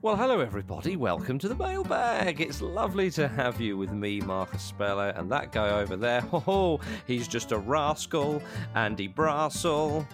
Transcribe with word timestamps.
Well, 0.00 0.14
hello 0.14 0.38
everybody. 0.38 0.94
Welcome 0.94 1.40
to 1.40 1.48
the 1.48 1.56
mailbag. 1.56 2.40
It's 2.40 2.62
lovely 2.62 3.10
to 3.12 3.26
have 3.26 3.60
you 3.60 3.76
with 3.76 3.90
me, 3.90 4.20
Marcus 4.20 4.62
Speller, 4.62 5.08
and 5.16 5.28
that 5.32 5.50
guy 5.50 5.70
over 5.70 5.96
there. 5.96 6.24
Oh, 6.32 6.78
he's 7.08 7.26
just 7.26 7.50
a 7.50 7.58
rascal, 7.58 8.40
Andy 8.76 9.08
Brassel. 9.08 10.06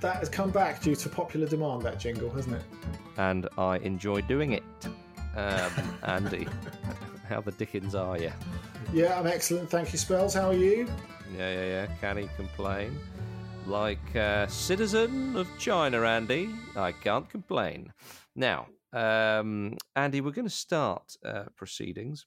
That 0.00 0.16
has 0.16 0.30
come 0.30 0.50
back 0.50 0.80
due 0.80 0.96
to 0.96 1.08
popular 1.10 1.46
demand, 1.46 1.82
that 1.82 2.00
jingle, 2.00 2.30
hasn't 2.30 2.56
it? 2.56 2.62
And 3.18 3.46
I 3.58 3.76
enjoy 3.78 4.22
doing 4.22 4.52
it. 4.52 4.64
Um, 5.36 5.70
Andy, 6.04 6.48
how 7.28 7.42
the 7.42 7.52
dickens 7.52 7.94
are 7.94 8.16
you? 8.16 8.32
Yeah, 8.90 9.20
I'm 9.20 9.26
excellent. 9.26 9.68
Thank 9.68 9.92
you, 9.92 9.98
Spells. 9.98 10.32
How 10.32 10.48
are 10.48 10.54
you? 10.54 10.88
Yeah, 11.36 11.52
yeah, 11.52 11.66
yeah. 11.66 11.86
Can 12.00 12.16
he 12.16 12.28
complain? 12.36 12.98
Like 13.66 14.14
a 14.14 14.46
citizen 14.48 15.34
of 15.34 15.48
China, 15.58 16.02
Andy, 16.02 16.50
I 16.76 16.92
can't 16.92 17.28
complain. 17.28 17.92
Now, 18.36 18.68
um, 18.92 19.76
Andy, 19.96 20.20
we're 20.20 20.30
going 20.30 20.46
to 20.46 20.54
start 20.54 21.16
uh, 21.24 21.44
proceedings 21.56 22.26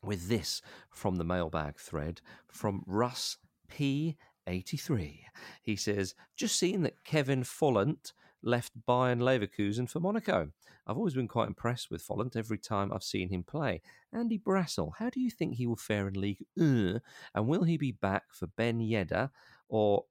with 0.00 0.28
this 0.28 0.62
from 0.90 1.16
the 1.16 1.24
mailbag 1.24 1.78
thread 1.80 2.20
from 2.46 2.84
Russ 2.86 3.38
P83. 3.68 5.22
He 5.60 5.74
says, 5.74 6.14
Just 6.36 6.56
seen 6.56 6.82
that 6.82 7.02
Kevin 7.02 7.42
Volland 7.42 8.12
left 8.40 8.72
Bayer 8.86 9.16
Leverkusen 9.16 9.90
for 9.90 9.98
Monaco. 9.98 10.50
I've 10.86 10.98
always 10.98 11.14
been 11.14 11.28
quite 11.28 11.48
impressed 11.48 11.90
with 11.90 12.06
Folland 12.06 12.36
every 12.36 12.58
time 12.58 12.92
I've 12.92 13.02
seen 13.02 13.30
him 13.30 13.42
play. 13.42 13.80
Andy 14.12 14.38
Brassel, 14.38 14.92
how 14.98 15.10
do 15.10 15.20
you 15.20 15.30
think 15.30 15.54
he 15.54 15.66
will 15.66 15.76
fare 15.76 16.06
in 16.06 16.14
Ligue 16.14 16.44
1? 16.54 17.00
And 17.34 17.48
will 17.48 17.64
he 17.64 17.76
be 17.76 17.90
back 17.90 18.24
for 18.30 18.46
Ben 18.46 18.78
Yedder 18.78 19.30
or 19.68 20.04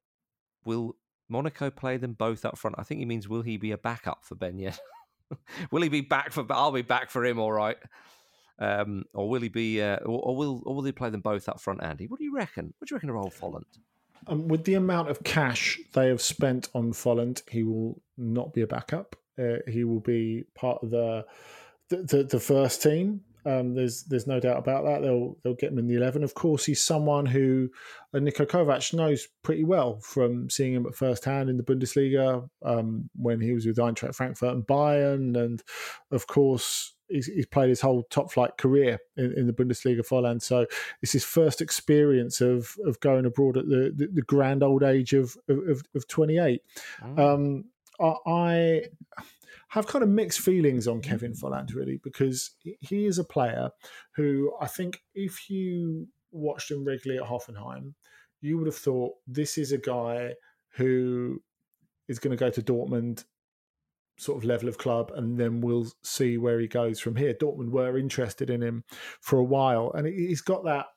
will 0.65 0.95
Monaco 1.29 1.69
play 1.69 1.97
them 1.97 2.13
both 2.13 2.45
up 2.45 2.57
front? 2.57 2.75
I 2.79 2.83
think 2.83 2.99
he 2.99 3.05
means 3.05 3.27
will 3.27 3.41
he 3.41 3.57
be 3.57 3.71
a 3.71 3.77
backup 3.77 4.23
for 4.23 4.35
Ben 4.35 4.59
will 5.71 5.81
he 5.81 5.89
be 5.89 6.01
back 6.01 6.31
for? 6.31 6.45
I'll 6.49 6.71
be 6.71 6.81
back 6.81 7.09
for 7.09 7.25
him, 7.25 7.39
all 7.39 7.51
right. 7.51 7.77
Um, 8.59 9.05
or 9.13 9.29
will 9.29 9.41
he 9.41 9.49
be? 9.49 9.81
Uh, 9.81 9.97
or, 9.97 10.19
or, 10.19 10.35
will 10.35 10.63
or 10.65 10.75
will 10.75 10.81
they 10.81 10.91
play 10.91 11.09
them 11.09 11.21
both 11.21 11.49
up 11.49 11.59
front? 11.59 11.83
Andy, 11.83 12.07
what 12.07 12.19
do 12.19 12.25
you 12.25 12.35
reckon? 12.35 12.73
What 12.77 12.87
do 12.87 12.93
you 12.93 12.97
reckon 12.97 13.09
of 13.09 13.15
old 13.15 13.33
Volland? 13.33 13.63
Um, 14.27 14.47
with 14.47 14.63
the 14.63 14.75
amount 14.75 15.09
of 15.09 15.23
cash 15.23 15.79
they 15.93 16.07
have 16.07 16.21
spent 16.21 16.69
on 16.73 16.93
Volland, 16.93 17.41
he 17.49 17.63
will 17.63 18.01
not 18.17 18.53
be 18.53 18.61
a 18.61 18.67
backup. 18.67 19.15
Uh, 19.37 19.57
he 19.67 19.83
will 19.83 19.99
be 19.99 20.43
part 20.55 20.83
of 20.83 20.91
the 20.91 21.25
the, 21.89 21.97
the, 21.97 22.23
the 22.23 22.39
first 22.39 22.81
team. 22.81 23.21
Um, 23.45 23.73
there's 23.73 24.03
there's 24.03 24.27
no 24.27 24.39
doubt 24.39 24.57
about 24.57 24.85
that. 24.85 25.01
They'll 25.01 25.37
they'll 25.43 25.55
get 25.55 25.71
him 25.71 25.79
in 25.79 25.87
the 25.87 25.95
eleven. 25.95 26.23
Of 26.23 26.33
course, 26.33 26.65
he's 26.65 26.83
someone 26.83 27.25
who 27.25 27.69
uh, 28.13 28.19
Niko 28.19 28.45
Kovac 28.45 28.93
knows 28.93 29.27
pretty 29.43 29.63
well 29.63 29.99
from 29.99 30.49
seeing 30.49 30.73
him 30.73 30.85
at 30.85 30.95
first 30.95 31.25
hand 31.25 31.49
in 31.49 31.57
the 31.57 31.63
Bundesliga 31.63 32.47
um, 32.63 33.09
when 33.15 33.41
he 33.41 33.53
was 33.53 33.65
with 33.65 33.77
Eintracht 33.77 34.15
Frankfurt 34.15 34.53
and 34.53 34.65
Bayern, 34.65 35.37
and 35.37 35.61
of 36.11 36.27
course 36.27 36.93
he's, 37.09 37.27
he's 37.27 37.45
played 37.45 37.69
his 37.69 37.81
whole 37.81 38.03
top 38.09 38.31
flight 38.31 38.57
career 38.57 38.99
in, 39.17 39.33
in, 39.37 39.47
the 39.47 39.53
Bundesliga 39.53 40.05
for 40.05 40.21
Volland. 40.21 40.41
So 40.41 40.65
it's 41.01 41.11
his 41.11 41.23
first 41.23 41.61
experience 41.61 42.41
of 42.41 42.75
of 42.85 42.99
going 42.99 43.25
abroad 43.25 43.57
at 43.57 43.67
the 43.67 43.93
the, 43.95 44.07
the 44.07 44.21
grand 44.21 44.63
old 44.63 44.83
age 44.83 45.13
of 45.13 45.35
of, 45.47 45.83
of 45.95 46.07
28. 46.07 46.61
Mm. 47.03 47.19
Um, 47.19 47.65
I 48.25 48.83
have 49.69 49.87
kind 49.87 50.03
of 50.03 50.09
mixed 50.09 50.39
feelings 50.39 50.87
on 50.87 51.01
Kevin 51.01 51.33
Volland 51.33 51.73
really 51.73 51.99
because 52.03 52.51
he 52.61 53.05
is 53.05 53.19
a 53.19 53.23
player 53.23 53.69
who 54.15 54.53
I 54.61 54.67
think 54.67 55.01
if 55.13 55.49
you 55.49 56.07
watched 56.31 56.71
him 56.71 56.85
regularly 56.85 57.21
at 57.21 57.29
Hoffenheim, 57.29 57.93
you 58.41 58.57
would 58.57 58.67
have 58.67 58.75
thought 58.75 59.13
this 59.27 59.57
is 59.57 59.71
a 59.71 59.77
guy 59.77 60.33
who 60.75 61.41
is 62.07 62.19
going 62.19 62.35
to 62.35 62.37
go 62.37 62.49
to 62.49 62.61
Dortmund 62.61 63.23
sort 64.17 64.37
of 64.37 64.45
level 64.45 64.69
of 64.69 64.77
club 64.77 65.11
and 65.15 65.39
then 65.39 65.61
we'll 65.61 65.87
see 66.03 66.37
where 66.37 66.59
he 66.59 66.67
goes 66.67 66.99
from 66.99 67.15
here. 67.15 67.33
Dortmund 67.33 67.69
were 67.69 67.97
interested 67.97 68.49
in 68.49 68.61
him 68.61 68.83
for 69.21 69.39
a 69.39 69.43
while 69.43 69.91
and 69.93 70.05
he's 70.07 70.41
got 70.41 70.65
that 70.65 70.87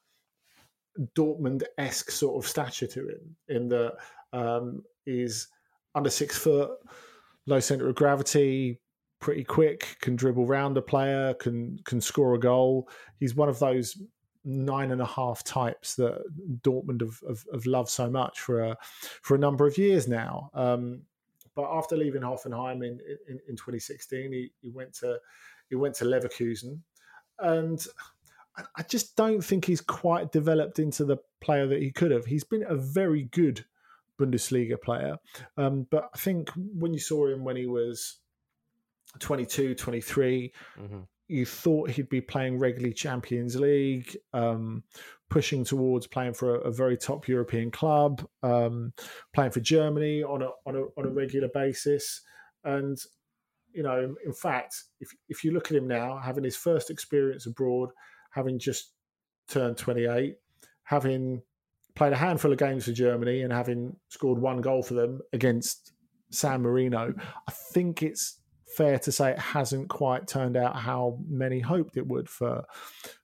Dortmund 1.16 1.62
esque 1.78 2.10
sort 2.10 2.42
of 2.42 2.48
stature 2.48 2.86
to 2.86 3.08
him 3.08 3.36
in 3.48 3.68
that 3.68 3.94
um, 4.32 4.82
he's 5.04 5.48
under 5.94 6.10
six 6.10 6.36
foot, 6.36 6.70
low 7.46 7.60
center 7.60 7.88
of 7.88 7.94
gravity, 7.94 8.80
pretty 9.20 9.44
quick, 9.44 9.96
can 10.00 10.16
dribble 10.16 10.46
round 10.46 10.76
a 10.76 10.82
player, 10.82 11.34
can 11.34 11.78
can 11.84 12.00
score 12.00 12.34
a 12.34 12.38
goal. 12.38 12.88
He's 13.18 13.34
one 13.34 13.48
of 13.48 13.58
those 13.58 13.96
nine 14.44 14.92
and 14.92 15.00
a 15.00 15.06
half 15.06 15.42
types 15.42 15.96
that 15.96 16.22
Dortmund 16.62 17.00
have, 17.00 17.20
have, 17.28 17.44
have 17.52 17.66
loved 17.66 17.88
so 17.88 18.08
much 18.08 18.40
for 18.40 18.62
a 18.62 18.76
for 19.22 19.34
a 19.34 19.38
number 19.38 19.66
of 19.66 19.78
years 19.78 20.06
now. 20.06 20.50
Um, 20.54 21.02
but 21.54 21.68
after 21.72 21.96
leaving 21.96 22.20
Hoffenheim 22.20 22.84
in, 22.84 23.00
in, 23.28 23.40
in 23.48 23.56
2016, 23.56 24.32
he, 24.32 24.52
he 24.60 24.70
went 24.70 24.92
to 24.94 25.18
he 25.68 25.74
went 25.74 25.94
to 25.96 26.04
Leverkusen, 26.04 26.80
and 27.38 27.84
I 28.76 28.82
just 28.84 29.16
don't 29.16 29.42
think 29.42 29.64
he's 29.64 29.80
quite 29.80 30.32
developed 30.32 30.78
into 30.78 31.04
the 31.04 31.18
player 31.40 31.66
that 31.66 31.82
he 31.82 31.90
could 31.90 32.10
have. 32.10 32.24
He's 32.24 32.44
been 32.44 32.64
a 32.66 32.76
very 32.76 33.24
good 33.24 33.64
Bundesliga 34.20 34.80
player. 34.80 35.16
Um, 35.56 35.86
but 35.90 36.10
I 36.14 36.18
think 36.18 36.50
when 36.54 36.92
you 36.92 37.00
saw 37.00 37.28
him 37.28 37.44
when 37.44 37.56
he 37.56 37.66
was 37.66 38.18
22, 39.18 39.74
23, 39.74 40.52
mm-hmm. 40.78 40.98
you 41.28 41.46
thought 41.46 41.90
he'd 41.90 42.08
be 42.08 42.20
playing 42.20 42.58
regularly 42.58 42.94
Champions 42.94 43.56
League, 43.56 44.16
um, 44.32 44.82
pushing 45.28 45.64
towards 45.64 46.06
playing 46.06 46.34
for 46.34 46.56
a, 46.56 46.60
a 46.60 46.72
very 46.72 46.96
top 46.96 47.28
European 47.28 47.70
club, 47.70 48.26
um, 48.42 48.92
playing 49.34 49.52
for 49.52 49.60
Germany 49.60 50.22
on 50.22 50.42
a, 50.42 50.50
on 50.66 50.76
a 50.76 50.82
on 50.98 51.06
a 51.06 51.10
regular 51.10 51.48
basis, 51.48 52.22
and 52.64 52.98
you 53.72 53.82
know, 53.82 54.14
in 54.24 54.32
fact, 54.32 54.84
if 55.00 55.10
if 55.28 55.44
you 55.44 55.52
look 55.52 55.70
at 55.70 55.76
him 55.76 55.86
now, 55.86 56.16
having 56.16 56.44
his 56.44 56.56
first 56.56 56.90
experience 56.90 57.46
abroad, 57.46 57.90
having 58.30 58.58
just 58.58 58.92
turned 59.48 59.76
28, 59.76 60.36
having 60.84 61.42
played 61.96 62.12
a 62.12 62.16
handful 62.16 62.52
of 62.52 62.58
games 62.58 62.84
for 62.84 62.92
Germany 62.92 63.42
and 63.42 63.52
having 63.52 63.96
scored 64.10 64.38
one 64.38 64.60
goal 64.60 64.82
for 64.82 64.94
them 64.94 65.20
against 65.32 65.92
San 66.30 66.62
Marino, 66.62 67.14
I 67.48 67.50
think 67.50 68.02
it's 68.02 68.40
fair 68.76 68.98
to 68.98 69.10
say 69.10 69.30
it 69.30 69.38
hasn't 69.38 69.88
quite 69.88 70.26
turned 70.26 70.56
out 70.56 70.76
how 70.76 71.18
many 71.26 71.60
hoped 71.60 71.96
it 71.96 72.06
would 72.06 72.28
for 72.28 72.64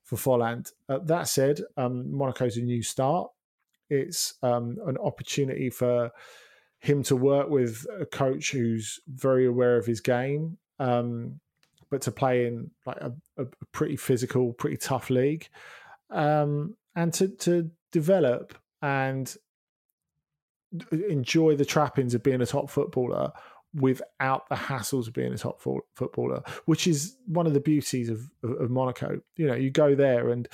for 0.03 0.17
Volland. 0.17 0.73
Uh, 0.89 0.99
that 1.05 1.29
said, 1.29 1.61
um, 1.77 2.11
Monaco's 2.13 2.57
a 2.57 2.63
new 2.63 2.83
start. 2.83 3.31
It's 3.91 4.35
um, 4.43 4.79
an 4.87 4.97
opportunity 4.99 5.69
for 5.71 6.11
him 6.81 7.03
to 7.05 7.17
work 7.17 7.49
with 7.49 7.87
a 8.01 8.07
coach 8.07 8.51
who's 8.53 9.01
very 9.07 9.47
aware 9.47 9.77
of 9.77 9.87
his 9.87 10.01
game, 10.01 10.59
um, 10.79 11.39
but 11.91 12.01
to 12.03 12.11
play 12.11 12.47
in 12.47 12.71
like 12.87 12.97
a, 12.99 13.13
a, 13.39 13.45
pretty 13.73 13.97
physical, 13.97 14.53
pretty 14.55 14.77
tough 14.77 15.11
league, 15.11 15.49
um, 16.11 16.75
and 16.97 17.13
to 17.15 17.29
to 17.29 17.71
develop 17.93 18.55
and 18.81 19.37
enjoy 21.09 21.55
the 21.55 21.65
trappings 21.65 22.15
of 22.15 22.23
being 22.23 22.41
a 22.41 22.47
top 22.47 22.71
footballer 22.71 23.31
without 23.75 24.49
the 24.49 24.55
hassles 24.55 25.07
of 25.07 25.15
being 25.15 25.33
a 25.33 25.39
top 25.39 25.61
footballer, 25.95 26.43
which 26.67 26.87
is 26.87 27.17
one 27.27 27.47
of 27.47 27.55
the 27.55 27.61
beauties 27.61 28.09
of, 28.09 28.31
of, 28.43 28.71
Monaco. 28.71 29.21
You 29.37 29.47
know, 29.47 29.55
you 29.55 29.71
go 29.71 29.95
there 29.95 30.31
and 30.31 30.49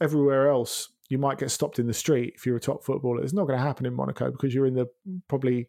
everywhere 0.00 0.48
else, 0.48 0.88
you 1.08 1.18
might 1.18 1.38
get 1.38 1.50
stopped 1.50 1.78
in 1.78 1.86
the 1.86 1.94
street 1.94 2.34
if 2.36 2.46
you're 2.46 2.56
a 2.56 2.60
top 2.60 2.82
footballer. 2.82 3.22
It's 3.22 3.34
not 3.34 3.46
going 3.46 3.58
to 3.58 3.64
happen 3.64 3.84
in 3.84 3.94
Monaco 3.94 4.30
because 4.30 4.54
you're 4.54 4.66
in 4.66 4.74
the 4.74 4.88
probably 5.28 5.68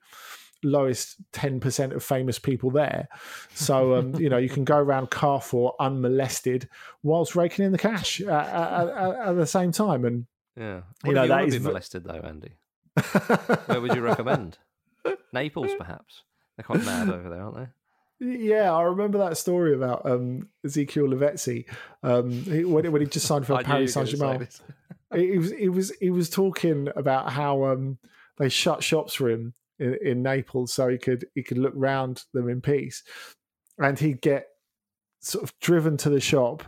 lowest 0.64 1.18
10% 1.34 1.94
of 1.94 2.04
famous 2.04 2.40
people 2.40 2.72
there. 2.72 3.10
So, 3.54 3.96
um, 3.96 4.16
you 4.16 4.30
know, 4.30 4.38
you 4.38 4.50
can 4.50 4.64
go 4.64 4.78
around 4.78 5.12
Carrefour 5.12 5.76
unmolested 5.80 6.70
whilst 7.04 7.36
raking 7.36 7.66
in 7.66 7.72
the 7.74 7.78
cash 7.78 8.22
at, 8.22 8.30
at, 8.30 8.88
at, 8.88 9.16
at 9.28 9.34
the 9.34 9.46
same 9.46 9.72
time. 9.74 10.06
And 10.06 10.26
yeah. 10.58 10.82
What 11.02 11.10
you 11.10 11.14
know, 11.14 11.24
you 11.24 11.30
that 11.30 11.48
is 11.48 11.60
molested 11.60 12.04
though, 12.04 12.22
Andy? 12.24 12.54
Where 13.66 13.82
would 13.82 13.96
you 13.96 14.02
recommend? 14.02 14.58
Naples, 15.34 15.72
perhaps. 15.78 16.24
They're 16.56 16.64
quite 16.64 16.86
mad 16.86 17.10
over 17.10 17.30
there, 17.30 17.42
aren't 17.42 17.58
they? 17.58 17.68
Yeah, 18.20 18.74
I 18.74 18.84
remember 18.84 19.18
that 19.18 19.38
story 19.38 19.76
about 19.76 20.06
um, 20.06 20.48
Ezequiel 20.66 21.14
Lavezzi 21.14 21.66
um, 22.02 22.72
when, 22.72 22.90
when, 22.92 23.02
he 23.02 23.08
just 23.08 23.26
signed 23.26 23.46
for 23.46 23.62
Paris 23.64 23.94
Saint 23.94 24.08
Germain. 24.08 24.48
he 25.14 25.38
was 25.38 25.52
he 25.52 25.70
was 25.70 25.92
he 26.00 26.10
was 26.10 26.30
talking 26.30 26.88
about 26.96 27.32
how 27.32 27.66
um, 27.66 27.98
they 28.38 28.48
shut 28.48 28.82
shops 28.82 29.16
for 29.16 29.30
him 29.30 29.54
in, 29.80 29.98
in, 30.02 30.24
Naples 30.24 30.72
so 30.72 30.88
he 30.88 30.98
could 30.98 31.28
he 31.36 31.44
could 31.44 31.58
look 31.58 31.74
round 31.76 32.24
them 32.34 32.48
in 32.48 32.62
peace, 32.62 33.04
and 33.78 34.00
he'd 34.00 34.22
get 34.22 34.48
sort 35.20 35.44
of 35.44 35.54
driven 35.60 35.98
to 35.98 36.10
the 36.10 36.22
shop 36.22 36.64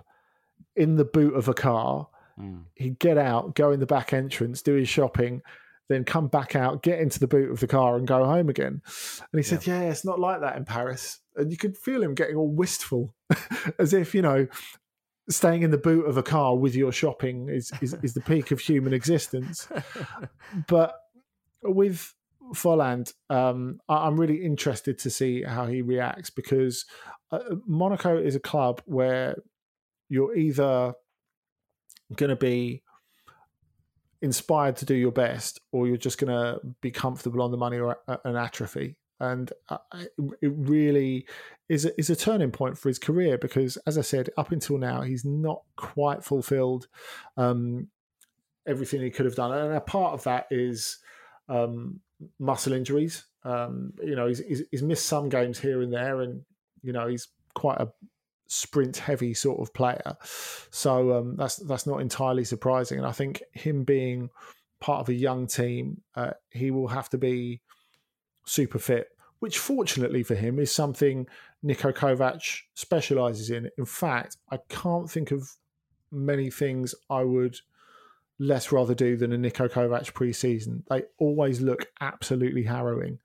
in 0.76 0.96
the 0.96 1.06
boot 1.06 1.34
of 1.34 1.48
a 1.48 1.54
car 1.54 2.10
Mm. 2.40 2.64
He'd 2.76 3.00
get 3.00 3.18
out, 3.18 3.56
go 3.56 3.72
in 3.72 3.80
the 3.80 3.86
back 3.86 4.14
entrance, 4.14 4.62
do 4.62 4.76
his 4.76 4.90
shopping, 4.90 5.42
then 5.90 6.04
come 6.04 6.28
back 6.28 6.56
out, 6.56 6.84
get 6.84 7.00
into 7.00 7.20
the 7.20 7.28
boot 7.28 7.52
of 7.52 7.60
the 7.60 7.68
car, 7.68 7.98
and 7.98 8.08
go 8.08 8.26
home 8.26 8.50
again. 8.50 8.82
And 9.32 9.40
he 9.40 9.44
said, 9.44 9.66
yeah. 9.66 9.82
yeah, 9.82 9.90
it's 9.90 10.06
not 10.06 10.20
like 10.20 10.42
that 10.42 10.58
in 10.58 10.66
Paris. 10.66 11.20
And 11.36 11.52
you 11.52 11.58
could 11.58 11.78
feel 11.78 12.04
him 12.04 12.14
getting 12.14 12.36
all 12.36 12.52
wistful, 12.52 13.16
as 13.80 13.94
if, 13.94 14.14
you 14.14 14.22
know, 14.22 14.48
staying 15.30 15.64
in 15.64 15.72
the 15.72 15.78
boot 15.78 16.06
of 16.06 16.18
a 16.18 16.24
car 16.24 16.58
with 16.58 16.76
your 16.76 16.92
shopping 16.92 17.50
is, 17.50 17.72
is, 17.82 17.96
is 18.02 18.14
the 18.14 18.22
peak 18.22 18.52
of 18.52 18.60
human 18.60 18.94
existence. 18.94 19.68
but 20.68 20.96
with 21.64 22.14
Volland, 22.54 23.14
um, 23.30 23.80
I, 23.90 24.08
am 24.08 24.20
really 24.20 24.44
interested 24.44 25.00
to 25.00 25.10
see 25.10 25.44
how 25.44 25.66
he 25.66 25.82
reacts 25.82 26.30
because 26.30 26.86
uh, 27.32 27.40
Monaco 27.66 28.18
is 28.18 28.36
a 28.36 28.40
club 28.40 28.82
where 28.86 29.36
you're 30.10 30.36
either 30.36 30.94
going 32.16 32.30
to 32.30 32.36
be 32.36 32.84
inspired 34.22 34.76
to 34.78 34.86
do 34.86 34.96
your 34.96 35.12
best 35.12 35.60
or 35.72 35.88
you're 35.88 35.98
just 35.98 36.18
going 36.18 36.32
to 36.32 36.60
be 36.82 36.92
comfortable 36.92 37.42
on 37.42 37.52
the 37.52 37.58
money 37.58 37.78
or 37.78 37.98
an 38.26 38.36
atrophy. 38.36 38.96
And 39.20 39.52
it 40.42 40.54
really 40.56 41.28
is 41.70 41.86
a, 41.86 42.00
is 42.00 42.10
a 42.10 42.16
turning 42.16 42.52
point 42.52 42.78
for 42.78 42.88
his 42.88 43.00
career 43.00 43.38
because 43.38 43.76
as 43.88 43.98
i 43.98 44.02
said 44.02 44.30
up 44.38 44.54
until 44.54 44.78
now 44.78 45.02
he's 45.02 45.26
not 45.26 45.64
quite 45.76 46.24
fulfilled 46.24 46.88
um, 47.36 47.90
everything 48.66 49.02
he 49.02 49.10
could 49.10 49.26
have 49.26 49.36
done. 49.36 49.52
And 49.52 49.74
a 49.74 49.82
part 49.82 50.14
of 50.14 50.24
that 50.24 50.48
is 50.52 51.00
um, 51.50 52.00
muscle 52.40 52.74
injuries. 52.74 53.26
Um, 53.44 53.94
you 54.04 54.16
know 54.16 54.28
he's, 54.28 54.40
he's, 54.40 54.64
he's 54.72 54.84
missed 54.84 55.06
some 55.06 55.30
games 55.30 55.58
here 55.58 55.82
and 55.82 55.92
there 55.94 56.22
and 56.22 56.42
you 56.84 56.92
know 56.94 57.08
he's 57.08 57.28
quite 57.56 57.80
a 57.80 57.88
sprint 58.48 58.98
heavy 58.98 59.34
sort 59.34 59.60
of 59.60 59.74
player. 59.74 60.18
So 60.72 61.18
um, 61.18 61.36
that's 61.36 61.58
that's 61.58 61.88
not 61.88 62.02
entirely 62.02 62.44
surprising. 62.44 62.98
And 62.98 63.08
I 63.08 63.12
think 63.12 63.44
him 63.52 63.84
being 63.84 64.30
part 64.80 65.02
of 65.02 65.10
a 65.10 65.14
young 65.14 65.48
team, 65.48 66.02
uh, 66.16 66.32
he 66.50 66.72
will 66.72 66.88
have 66.88 67.10
to 67.10 67.18
be 67.18 67.62
super 68.46 68.80
fit, 68.80 69.10
which 69.40 69.60
fortunately 69.60 70.24
for 70.24 70.36
him 70.36 70.60
is 70.60 70.72
something 70.72 71.28
Niko 71.66 71.94
Kovac 71.94 72.62
specialises 72.76 73.50
in. 73.50 73.70
In 73.78 73.86
fact, 73.86 74.38
I 74.52 74.60
can't 74.70 75.10
think 75.10 75.32
of 75.32 75.50
many 76.12 76.50
things 76.50 76.96
I 77.10 77.24
would 77.24 77.58
less 78.40 78.72
rather 78.72 78.94
do 78.94 79.18
than 79.18 79.34
a 79.34 79.38
Niko 79.38 79.70
Kovac 79.70 80.14
pre-season. 80.14 80.84
They 80.90 81.04
always 81.18 81.60
look 81.62 81.88
absolutely 82.00 82.64
harrowing. 82.64 83.20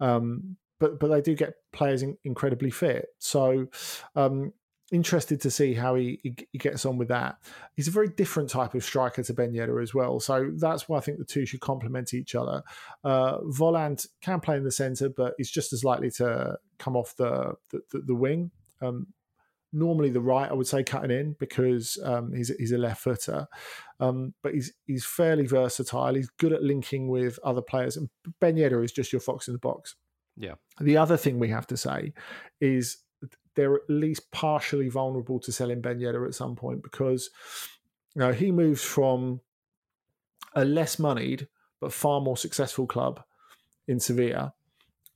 Um, 0.00 0.56
but 0.78 0.98
but 0.98 1.08
they 1.08 1.20
do 1.20 1.34
get 1.34 1.54
players 1.72 2.02
in, 2.02 2.16
incredibly 2.24 2.70
fit. 2.70 3.08
So 3.18 3.68
um, 4.16 4.52
interested 4.92 5.40
to 5.40 5.50
see 5.50 5.74
how 5.74 5.94
he, 5.94 6.20
he, 6.22 6.58
gets 6.58 6.84
on 6.84 6.98
with 6.98 7.08
that. 7.08 7.38
He's 7.74 7.88
a 7.88 7.92
very 7.92 8.08
different 8.08 8.50
type 8.50 8.74
of 8.74 8.84
striker 8.84 9.22
to 9.22 9.34
Ben 9.34 9.52
Yedder 9.52 9.82
as 9.82 9.94
well. 9.94 10.20
So 10.20 10.50
that's 10.56 10.88
why 10.88 10.98
I 10.98 11.00
think 11.00 11.18
the 11.18 11.24
two 11.24 11.46
should 11.46 11.60
complement 11.60 12.14
each 12.14 12.34
other. 12.34 12.62
Uh, 13.02 13.38
can 14.20 14.40
play 14.40 14.56
in 14.56 14.64
the 14.64 14.70
centre, 14.70 15.08
but 15.08 15.34
he's 15.38 15.50
just 15.50 15.72
as 15.72 15.84
likely 15.84 16.10
to 16.12 16.58
come 16.78 16.96
off 16.96 17.16
the, 17.16 17.54
the, 17.70 17.80
the, 17.92 17.98
the 18.00 18.14
wing. 18.14 18.50
Um, 18.82 19.08
normally 19.72 20.10
the 20.10 20.20
right, 20.20 20.50
I 20.50 20.54
would 20.54 20.66
say, 20.66 20.84
cutting 20.84 21.10
in 21.10 21.36
because 21.38 21.98
um, 22.04 22.32
he's, 22.32 22.52
he's 22.58 22.72
a 22.72 22.78
left 22.78 23.02
footer. 23.02 23.48
Um, 24.00 24.34
but 24.42 24.54
he's 24.54 24.72
he's 24.86 25.04
fairly 25.04 25.46
versatile. 25.46 26.14
He's 26.14 26.30
good 26.38 26.52
at 26.52 26.62
linking 26.62 27.08
with 27.08 27.38
other 27.42 27.62
players. 27.62 27.96
And 27.96 28.08
Ben 28.40 28.56
Yedder 28.56 28.84
is 28.84 28.92
just 28.92 29.12
your 29.12 29.20
fox 29.20 29.48
in 29.48 29.54
the 29.54 29.58
box. 29.58 29.96
Yeah. 30.36 30.54
The 30.80 30.96
other 30.96 31.16
thing 31.16 31.38
we 31.38 31.48
have 31.48 31.66
to 31.68 31.76
say 31.76 32.12
is 32.60 32.98
they're 33.54 33.76
at 33.76 33.88
least 33.88 34.30
partially 34.30 34.88
vulnerable 34.88 35.38
to 35.40 35.52
selling 35.52 35.80
Ben 35.80 35.98
Yedder 35.98 36.26
at 36.26 36.34
some 36.34 36.56
point 36.56 36.82
because 36.82 37.30
you 38.14 38.20
know, 38.20 38.32
he 38.32 38.50
moves 38.50 38.82
from 38.82 39.40
a 40.54 40.64
less 40.64 40.98
moneyed 40.98 41.48
but 41.80 41.92
far 41.92 42.20
more 42.20 42.36
successful 42.36 42.86
club 42.86 43.22
in 43.86 44.00
Sevilla, 44.00 44.54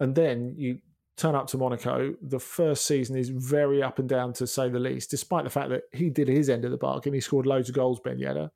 and 0.00 0.14
then 0.14 0.54
you 0.56 0.78
turn 1.16 1.34
up 1.34 1.48
to 1.48 1.58
Monaco. 1.58 2.14
The 2.22 2.38
first 2.38 2.86
season 2.86 3.16
is 3.16 3.28
very 3.28 3.82
up 3.82 3.98
and 3.98 4.08
down 4.08 4.32
to 4.34 4.46
say 4.46 4.68
the 4.68 4.78
least, 4.78 5.10
despite 5.10 5.44
the 5.44 5.50
fact 5.50 5.70
that 5.70 5.82
he 5.92 6.10
did 6.10 6.28
his 6.28 6.48
end 6.48 6.64
of 6.64 6.70
the 6.70 6.76
bargain. 6.76 7.12
He 7.12 7.20
scored 7.20 7.46
loads 7.46 7.68
of 7.68 7.74
goals, 7.74 8.00
Ben 8.00 8.18
Yedder. 8.18 8.50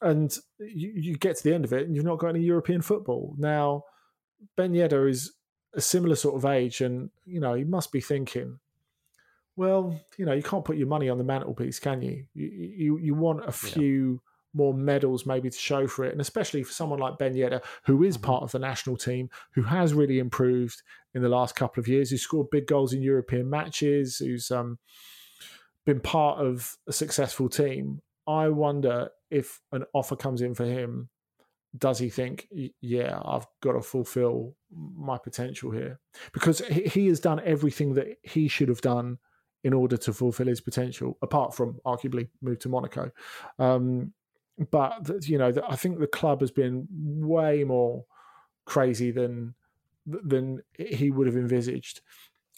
And 0.00 0.34
you, 0.58 0.92
you 0.94 1.16
get 1.16 1.36
to 1.36 1.42
the 1.44 1.54
end 1.54 1.66
of 1.66 1.74
it 1.74 1.86
and 1.86 1.94
you've 1.94 2.06
not 2.06 2.18
got 2.18 2.28
any 2.28 2.40
European 2.40 2.80
football. 2.80 3.34
Now, 3.36 3.84
Ben 4.56 4.72
Yedder 4.72 5.08
is 5.08 5.32
a 5.74 5.80
similar 5.80 6.16
sort 6.16 6.36
of 6.36 6.44
age, 6.44 6.80
and 6.80 7.10
you 7.24 7.40
know, 7.40 7.54
he 7.54 7.64
must 7.64 7.92
be 7.92 8.00
thinking, 8.00 8.58
well, 9.56 9.98
you 10.16 10.24
know, 10.24 10.32
you 10.32 10.42
can't 10.42 10.64
put 10.64 10.76
your 10.76 10.86
money 10.86 11.08
on 11.08 11.18
the 11.18 11.24
mantelpiece, 11.24 11.78
can 11.78 12.02
you? 12.02 12.24
You 12.34 12.48
you, 12.48 12.98
you 12.98 13.14
want 13.14 13.46
a 13.46 13.52
few 13.52 14.12
yeah. 14.12 14.18
more 14.54 14.74
medals 14.74 15.26
maybe 15.26 15.50
to 15.50 15.58
show 15.58 15.86
for 15.86 16.04
it, 16.04 16.12
and 16.12 16.20
especially 16.20 16.62
for 16.62 16.72
someone 16.72 16.98
like 16.98 17.18
Ben 17.18 17.34
Yedder, 17.34 17.62
who 17.84 18.02
is 18.02 18.16
mm-hmm. 18.16 18.26
part 18.26 18.42
of 18.42 18.52
the 18.52 18.58
national 18.58 18.96
team, 18.96 19.30
who 19.52 19.62
has 19.62 19.94
really 19.94 20.18
improved 20.18 20.82
in 21.14 21.22
the 21.22 21.28
last 21.28 21.56
couple 21.56 21.80
of 21.80 21.88
years, 21.88 22.10
who 22.10 22.16
scored 22.16 22.50
big 22.50 22.66
goals 22.66 22.92
in 22.92 23.02
European 23.02 23.50
matches, 23.50 24.18
who's 24.18 24.50
um, 24.50 24.78
been 25.84 26.00
part 26.00 26.38
of 26.38 26.76
a 26.86 26.92
successful 26.92 27.48
team. 27.48 28.00
I 28.26 28.48
wonder 28.48 29.10
if 29.30 29.60
an 29.72 29.84
offer 29.92 30.16
comes 30.16 30.40
in 30.40 30.54
for 30.54 30.64
him 30.64 31.08
does 31.76 31.98
he 31.98 32.08
think, 32.08 32.48
yeah, 32.80 33.20
I've 33.24 33.46
got 33.60 33.72
to 33.72 33.80
fulfill 33.80 34.56
my 34.72 35.18
potential 35.18 35.70
here? 35.70 36.00
Because 36.32 36.60
he 36.60 37.06
has 37.08 37.20
done 37.20 37.40
everything 37.44 37.94
that 37.94 38.18
he 38.22 38.48
should 38.48 38.68
have 38.68 38.80
done 38.80 39.18
in 39.62 39.72
order 39.72 39.96
to 39.96 40.12
fulfill 40.12 40.46
his 40.46 40.60
potential, 40.60 41.18
apart 41.22 41.54
from 41.54 41.78
arguably 41.84 42.28
move 42.40 42.58
to 42.60 42.68
Monaco. 42.68 43.10
Um, 43.58 44.12
but 44.70 45.06
you 45.28 45.38
know, 45.38 45.52
I 45.68 45.76
think 45.76 45.98
the 45.98 46.06
club 46.06 46.40
has 46.40 46.50
been 46.50 46.86
way 46.90 47.64
more 47.64 48.04
crazy 48.64 49.10
than 49.10 49.54
than 50.06 50.62
he 50.78 51.10
would 51.10 51.26
have 51.26 51.36
envisaged. 51.36 52.00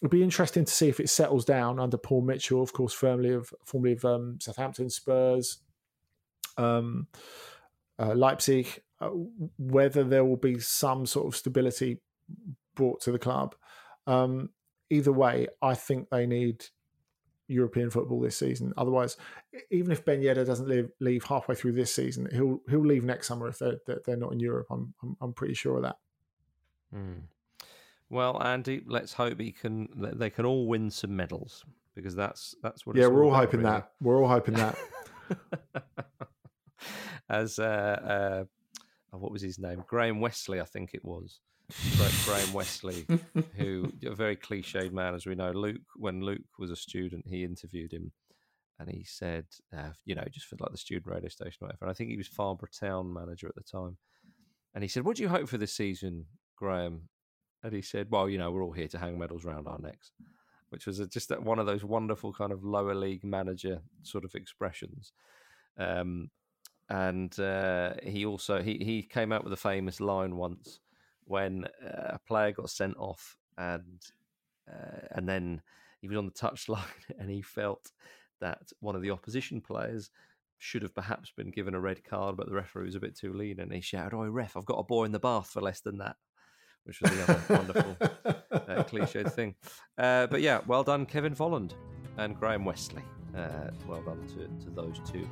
It'd 0.00 0.10
be 0.10 0.22
interesting 0.22 0.64
to 0.64 0.72
see 0.72 0.88
if 0.88 1.00
it 1.00 1.10
settles 1.10 1.44
down 1.44 1.78
under 1.78 1.96
Paul 1.96 2.22
Mitchell, 2.22 2.62
of 2.62 2.72
course, 2.72 2.92
firmly 2.92 3.30
of 3.30 3.52
formerly 3.64 3.92
of 3.92 4.04
um, 4.04 4.38
Southampton, 4.40 4.90
Spurs, 4.90 5.58
um, 6.56 7.06
uh, 7.98 8.14
Leipzig. 8.14 8.80
Uh, 9.02 9.10
whether 9.58 10.04
there 10.04 10.24
will 10.24 10.36
be 10.36 10.60
some 10.60 11.06
sort 11.06 11.26
of 11.26 11.34
stability 11.34 11.98
brought 12.76 13.00
to 13.00 13.10
the 13.10 13.18
club. 13.18 13.56
Um, 14.06 14.50
either 14.90 15.12
way, 15.12 15.48
I 15.60 15.74
think 15.74 16.08
they 16.10 16.24
need 16.24 16.66
European 17.48 17.90
football 17.90 18.20
this 18.20 18.36
season. 18.36 18.72
Otherwise, 18.76 19.16
even 19.72 19.90
if 19.90 20.04
Ben 20.04 20.20
Yedder 20.20 20.46
doesn't 20.46 20.68
leave, 20.68 20.90
leave 21.00 21.24
halfway 21.24 21.56
through 21.56 21.72
this 21.72 21.92
season, 21.92 22.28
he'll 22.32 22.60
he'll 22.68 22.86
leave 22.86 23.04
next 23.04 23.26
summer 23.26 23.48
if 23.48 23.58
they're 23.58 23.80
they're 24.06 24.16
not 24.16 24.32
in 24.32 24.40
Europe. 24.40 24.68
I'm 24.70 24.94
I'm, 25.02 25.16
I'm 25.20 25.32
pretty 25.32 25.54
sure 25.54 25.78
of 25.78 25.82
that. 25.82 25.96
Mm. 26.94 27.22
Well, 28.08 28.40
Andy, 28.42 28.82
let's 28.86 29.14
hope 29.14 29.40
he 29.40 29.52
can. 29.52 29.88
They 29.96 30.30
can 30.30 30.44
all 30.44 30.68
win 30.68 30.90
some 30.90 31.16
medals 31.16 31.64
because 31.94 32.14
that's 32.14 32.54
that's 32.62 32.86
what. 32.86 32.94
Yeah, 32.94 33.08
we're 33.08 33.24
all 33.24 33.34
hoping 33.34 33.60
really. 33.60 33.72
that. 33.72 33.92
We're 34.00 34.22
all 34.22 34.28
hoping 34.28 34.54
that. 34.54 34.78
As 37.28 37.58
uh, 37.58 37.64
uh, 37.64 38.44
oh, 39.12 39.18
what 39.18 39.32
was 39.32 39.42
his 39.42 39.58
name? 39.58 39.84
Graham 39.86 40.20
Westley, 40.20 40.60
I 40.60 40.64
think 40.64 40.94
it 40.94 41.04
was. 41.04 41.40
Graham 42.24 42.52
Westley, 42.52 43.06
who 43.56 43.92
a 44.06 44.14
very 44.14 44.36
cliched 44.36 44.92
man, 44.92 45.14
as 45.14 45.26
we 45.26 45.34
know. 45.34 45.52
Luke, 45.52 45.80
when 45.96 46.22
Luke 46.22 46.42
was 46.58 46.70
a 46.70 46.76
student, 46.76 47.26
he 47.26 47.44
interviewed 47.44 47.92
him, 47.92 48.12
and 48.78 48.90
he 48.90 49.04
said, 49.04 49.46
uh, 49.76 49.90
you 50.04 50.14
know, 50.14 50.24
just 50.30 50.46
for 50.46 50.56
like 50.60 50.72
the 50.72 50.78
student 50.78 51.06
radio 51.06 51.28
station 51.28 51.58
or 51.60 51.66
whatever. 51.66 51.84
And 51.84 51.90
I 51.90 51.94
think 51.94 52.10
he 52.10 52.16
was 52.16 52.28
Farnborough 52.28 52.68
Town 52.78 53.12
manager 53.12 53.48
at 53.48 53.54
the 53.54 53.62
time, 53.62 53.96
and 54.74 54.82
he 54.82 54.88
said, 54.88 55.04
"What 55.04 55.16
do 55.16 55.22
you 55.22 55.28
hope 55.28 55.48
for 55.48 55.58
this 55.58 55.72
season, 55.72 56.26
Graham?" 56.56 57.08
And 57.62 57.72
he 57.72 57.82
said, 57.82 58.08
"Well, 58.10 58.28
you 58.28 58.38
know, 58.38 58.50
we're 58.50 58.64
all 58.64 58.72
here 58.72 58.88
to 58.88 58.98
hang 58.98 59.18
medals 59.18 59.44
round 59.44 59.68
our 59.68 59.78
necks." 59.78 60.12
Which 60.70 60.86
was 60.86 60.98
just 61.08 61.30
one 61.40 61.58
of 61.58 61.66
those 61.66 61.84
wonderful 61.84 62.32
kind 62.32 62.50
of 62.50 62.64
lower 62.64 62.94
league 62.94 63.24
manager 63.24 63.82
sort 64.02 64.24
of 64.24 64.34
expressions. 64.34 65.12
Um, 65.76 66.30
and 66.92 67.40
uh, 67.40 67.94
he 68.02 68.26
also 68.26 68.62
he 68.62 68.76
he 68.84 69.02
came 69.02 69.32
out 69.32 69.44
with 69.44 69.52
a 69.52 69.56
famous 69.56 69.98
line 69.98 70.36
once 70.36 70.80
when 71.24 71.64
uh, 71.82 72.10
a 72.10 72.18
player 72.26 72.52
got 72.52 72.68
sent 72.68 72.94
off 72.98 73.36
and 73.56 74.02
uh, 74.70 75.06
and 75.12 75.26
then 75.26 75.62
he 76.00 76.08
was 76.08 76.18
on 76.18 76.26
the 76.26 76.32
touchline 76.32 76.84
and 77.18 77.30
he 77.30 77.40
felt 77.40 77.90
that 78.40 78.60
one 78.80 78.94
of 78.94 79.00
the 79.00 79.10
opposition 79.10 79.60
players 79.60 80.10
should 80.58 80.82
have 80.82 80.94
perhaps 80.94 81.32
been 81.34 81.50
given 81.50 81.74
a 81.74 81.80
red 81.80 82.04
card, 82.04 82.36
but 82.36 82.46
the 82.46 82.54
referee 82.54 82.84
was 82.84 82.94
a 82.94 83.00
bit 83.00 83.16
too 83.16 83.32
lean, 83.32 83.58
and 83.58 83.72
he 83.72 83.80
shouted, 83.80 84.14
"Oh, 84.14 84.24
ref! 84.28 84.56
I've 84.56 84.64
got 84.64 84.78
a 84.78 84.84
boy 84.84 85.04
in 85.04 85.12
the 85.12 85.18
bath 85.18 85.48
for 85.48 85.60
less 85.60 85.80
than 85.80 85.98
that," 85.98 86.16
which 86.84 87.00
was 87.00 87.10
the 87.10 87.22
other 87.22 87.42
wonderful 87.48 87.96
uh, 88.52 88.84
cliched 88.84 89.32
thing. 89.34 89.54
Uh, 89.98 90.26
but 90.26 90.40
yeah, 90.40 90.60
well 90.66 90.84
done, 90.84 91.06
Kevin 91.06 91.34
Volland 91.34 91.72
and 92.18 92.38
Graham 92.38 92.64
Westley. 92.64 93.02
Uh, 93.36 93.70
well 93.88 94.02
done 94.02 94.24
to, 94.28 94.64
to 94.64 94.70
those 94.70 95.00
two. 95.10 95.26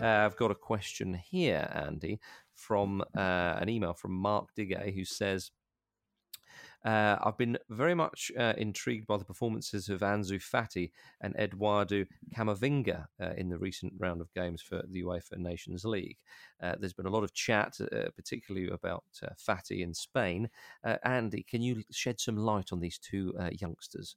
Uh, 0.00 0.24
I've 0.24 0.36
got 0.36 0.52
a 0.52 0.54
question 0.54 1.14
here, 1.14 1.68
Andy, 1.74 2.20
from 2.54 3.02
uh, 3.16 3.58
an 3.60 3.68
email 3.68 3.94
from 3.94 4.12
Mark 4.12 4.54
Digay, 4.56 4.94
who 4.94 5.04
says, 5.04 5.50
Uh, 6.84 7.16
I've 7.20 7.36
been 7.36 7.58
very 7.68 7.94
much 7.94 8.30
uh, 8.38 8.54
intrigued 8.56 9.06
by 9.08 9.16
the 9.16 9.24
performances 9.24 9.88
of 9.88 10.00
Ansu 10.00 10.40
Fati 10.40 10.92
and 11.20 11.34
Eduardo 11.36 12.04
Camavinga 12.36 13.06
uh, 13.20 13.30
in 13.36 13.48
the 13.48 13.58
recent 13.58 13.92
round 13.98 14.20
of 14.20 14.32
games 14.32 14.62
for 14.62 14.82
the 14.88 15.02
UEFA 15.02 15.38
Nations 15.38 15.84
League. 15.84 16.18
Uh, 16.62 16.76
there's 16.78 16.92
been 16.92 17.06
a 17.06 17.10
lot 17.10 17.24
of 17.24 17.34
chat, 17.34 17.76
uh, 17.80 18.10
particularly 18.14 18.68
about 18.68 19.04
uh, 19.22 19.30
Fati 19.36 19.82
in 19.82 19.92
Spain. 19.92 20.48
Andy, 21.02 21.42
can 21.42 21.60
you 21.62 21.82
shed 21.90 22.20
some 22.20 22.36
light 22.36 22.72
on 22.72 22.80
these 22.80 22.98
two 22.98 23.34
youngsters? 23.50 24.16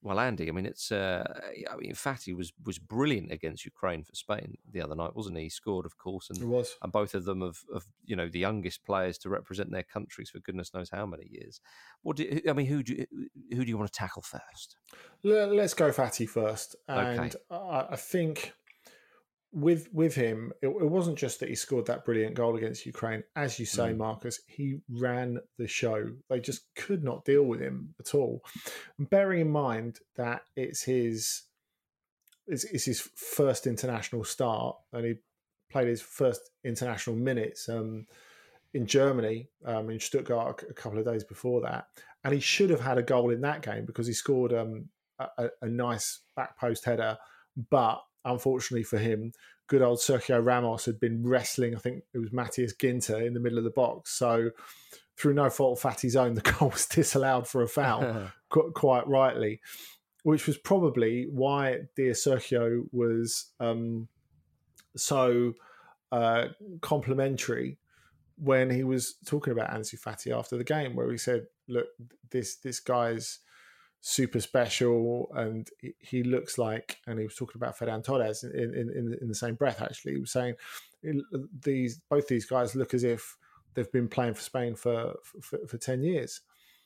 Well, 0.00 0.20
Andy, 0.20 0.48
I 0.48 0.52
mean, 0.52 0.66
it's. 0.66 0.92
Uh, 0.92 1.24
I 1.70 1.76
mean, 1.76 1.92
Fati 1.92 2.34
was 2.36 2.52
was 2.64 2.78
brilliant 2.78 3.32
against 3.32 3.64
Ukraine 3.64 4.04
for 4.04 4.14
Spain 4.14 4.56
the 4.70 4.80
other 4.80 4.94
night, 4.94 5.16
wasn't 5.16 5.38
he? 5.38 5.44
He 5.44 5.48
scored, 5.48 5.86
of 5.86 5.98
course, 5.98 6.30
and 6.30 6.38
it 6.38 6.46
was. 6.46 6.76
And 6.82 6.92
both 6.92 7.14
of 7.14 7.24
them 7.24 7.42
of, 7.42 7.64
of 7.74 7.84
you 8.04 8.14
know 8.14 8.28
the 8.28 8.38
youngest 8.38 8.84
players 8.84 9.18
to 9.18 9.28
represent 9.28 9.72
their 9.72 9.82
countries 9.82 10.30
for 10.30 10.38
goodness 10.38 10.72
knows 10.72 10.90
how 10.90 11.04
many 11.04 11.26
years. 11.28 11.60
What 12.02 12.16
do 12.16 12.40
I 12.48 12.52
mean? 12.52 12.66
Who 12.66 12.84
do 12.84 12.94
you, 12.94 13.06
who 13.56 13.64
do 13.64 13.68
you 13.68 13.76
want 13.76 13.92
to 13.92 13.98
tackle 13.98 14.22
first? 14.22 14.76
Let's 15.24 15.74
go 15.74 15.90
Fati 15.90 16.28
first, 16.28 16.76
and 16.86 17.18
okay. 17.18 17.38
I 17.50 17.96
think 17.96 18.52
with 19.52 19.88
with 19.92 20.14
him, 20.14 20.52
it, 20.62 20.68
it, 20.68 20.90
wasn't 20.90 21.18
just 21.18 21.40
that 21.40 21.48
he 21.48 21.54
scored 21.54 21.86
that 21.86 22.04
brilliant 22.04 22.34
goal 22.34 22.56
against 22.56 22.84
Ukraine. 22.84 23.24
As 23.34 23.58
you 23.58 23.64
say, 23.64 23.92
mm. 23.92 23.96
Marcus, 23.96 24.40
he 24.46 24.80
ran 24.90 25.38
the 25.56 25.66
show. 25.66 26.10
They 26.28 26.40
just 26.40 26.74
could 26.74 27.02
not 27.02 27.24
deal 27.24 27.44
with 27.44 27.60
him 27.60 27.94
at 27.98 28.14
all. 28.14 28.42
And 28.98 29.08
bearing 29.08 29.40
in 29.40 29.50
mind 29.50 30.00
that 30.16 30.42
it's 30.56 30.82
his 30.82 31.44
it's, 32.46 32.64
it's 32.64 32.84
his 32.84 33.00
first 33.00 33.66
international 33.66 34.24
start, 34.24 34.76
and 34.92 35.04
he 35.04 35.14
played 35.70 35.88
his 35.88 36.02
first 36.02 36.50
international 36.64 37.16
minutes 37.16 37.68
um, 37.68 38.06
in 38.74 38.86
Germany 38.86 39.48
um, 39.64 39.90
in 39.90 40.00
Stuttgart 40.00 40.64
a 40.68 40.74
couple 40.74 40.98
of 40.98 41.06
days 41.06 41.24
before 41.24 41.62
that, 41.62 41.86
and 42.22 42.34
he 42.34 42.40
should 42.40 42.70
have 42.70 42.80
had 42.80 42.98
a 42.98 43.02
goal 43.02 43.30
in 43.30 43.40
that 43.40 43.62
game 43.62 43.86
because 43.86 44.06
he 44.06 44.12
scored 44.12 44.52
um, 44.52 44.90
a, 45.18 45.48
a 45.62 45.68
nice 45.68 46.20
back 46.36 46.58
post 46.58 46.84
header, 46.84 47.16
but 47.70 48.02
unfortunately 48.28 48.84
for 48.84 48.98
him, 48.98 49.32
good 49.68 49.82
old 49.82 49.98
Sergio 49.98 50.44
Ramos 50.44 50.84
had 50.86 50.98
been 50.98 51.26
wrestling, 51.26 51.74
I 51.74 51.78
think 51.78 52.02
it 52.12 52.18
was 52.18 52.32
Matthias 52.32 52.74
Ginter 52.74 53.24
in 53.24 53.34
the 53.34 53.40
middle 53.40 53.58
of 53.58 53.64
the 53.64 53.70
box. 53.70 54.12
So, 54.12 54.50
through 55.16 55.34
no 55.34 55.50
fault 55.50 55.78
of 55.78 55.92
Fati's 55.92 56.16
own, 56.16 56.34
the 56.34 56.40
goal 56.58 56.70
was 56.70 56.86
disallowed 56.86 57.46
for 57.46 57.62
a 57.62 57.68
foul, 57.68 58.30
quite 58.74 59.06
rightly, 59.06 59.60
which 60.22 60.46
was 60.46 60.58
probably 60.58 61.26
why 61.30 61.80
dear 61.96 62.12
Sergio 62.12 62.84
was 62.92 63.52
um, 63.60 64.08
so 64.96 65.54
uh, 66.12 66.46
complimentary 66.80 67.78
when 68.36 68.70
he 68.70 68.84
was 68.84 69.16
talking 69.26 69.52
about 69.52 69.70
Ansu 69.70 70.00
Fati 70.00 70.36
after 70.36 70.56
the 70.56 70.64
game, 70.64 70.94
where 70.94 71.10
he 71.10 71.18
said, 71.18 71.46
"Look, 71.68 71.86
this 72.30 72.56
this 72.56 72.80
guy's." 72.80 73.40
Super 74.08 74.40
special 74.40 75.30
and 75.34 75.68
he 75.98 76.22
looks 76.22 76.56
like 76.56 76.96
and 77.06 77.18
he 77.18 77.26
was 77.26 77.34
talking 77.34 77.60
about 77.60 77.76
Ferran 77.76 78.02
Torres 78.02 78.42
in, 78.42 78.52
in, 78.52 78.90
in, 78.90 79.18
in 79.20 79.28
the 79.28 79.34
same 79.34 79.54
breath 79.54 79.82
actually 79.82 80.14
he 80.14 80.18
was 80.18 80.32
saying 80.32 80.54
these 81.62 82.00
both 82.08 82.26
these 82.26 82.46
guys 82.46 82.74
look 82.74 82.94
as 82.94 83.04
if 83.04 83.36
they've 83.74 83.92
been 83.92 84.08
playing 84.08 84.32
for 84.32 84.40
Spain 84.40 84.74
for 84.74 85.12
for, 85.42 85.58
for 85.68 85.76
10 85.76 86.02
years 86.02 86.40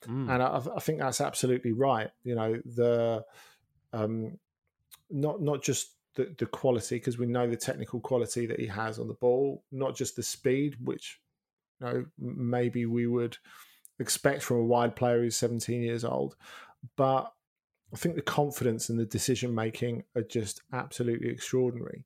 mm. 0.04 0.28
and 0.28 0.42
I, 0.42 0.60
I, 0.74 0.80
think 0.80 0.98
that's 0.98 1.20
absolutely 1.20 1.70
right 1.70 2.10
you 2.24 2.34
know 2.34 2.60
the 2.64 3.24
um 3.92 4.36
not 5.08 5.40
not 5.40 5.62
just 5.62 5.94
the, 6.16 6.34
the 6.38 6.46
quality 6.46 6.96
because 6.96 7.18
we 7.18 7.26
know 7.26 7.48
the 7.48 7.56
technical 7.56 8.00
quality 8.00 8.46
that 8.46 8.58
he 8.58 8.66
has 8.66 8.98
on 8.98 9.06
the 9.06 9.14
ball 9.14 9.62
not 9.70 9.94
just 9.94 10.16
the 10.16 10.24
speed 10.24 10.76
which 10.82 11.20
you 11.80 11.86
know 11.86 12.04
maybe 12.18 12.84
we 12.84 13.06
would 13.06 13.36
expect 14.00 14.42
from 14.42 14.56
a 14.56 14.64
wide 14.64 14.96
player 14.96 15.20
who's 15.20 15.36
17 15.36 15.82
years 15.82 16.04
old 16.04 16.34
but 16.96 17.32
I 17.92 17.96
think 17.96 18.14
the 18.14 18.22
confidence 18.22 18.88
and 18.88 18.98
the 18.98 19.04
decision 19.04 19.54
making 19.54 20.04
are 20.16 20.22
just 20.22 20.62
absolutely 20.72 21.28
extraordinary. 21.28 22.04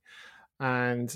And 0.58 1.14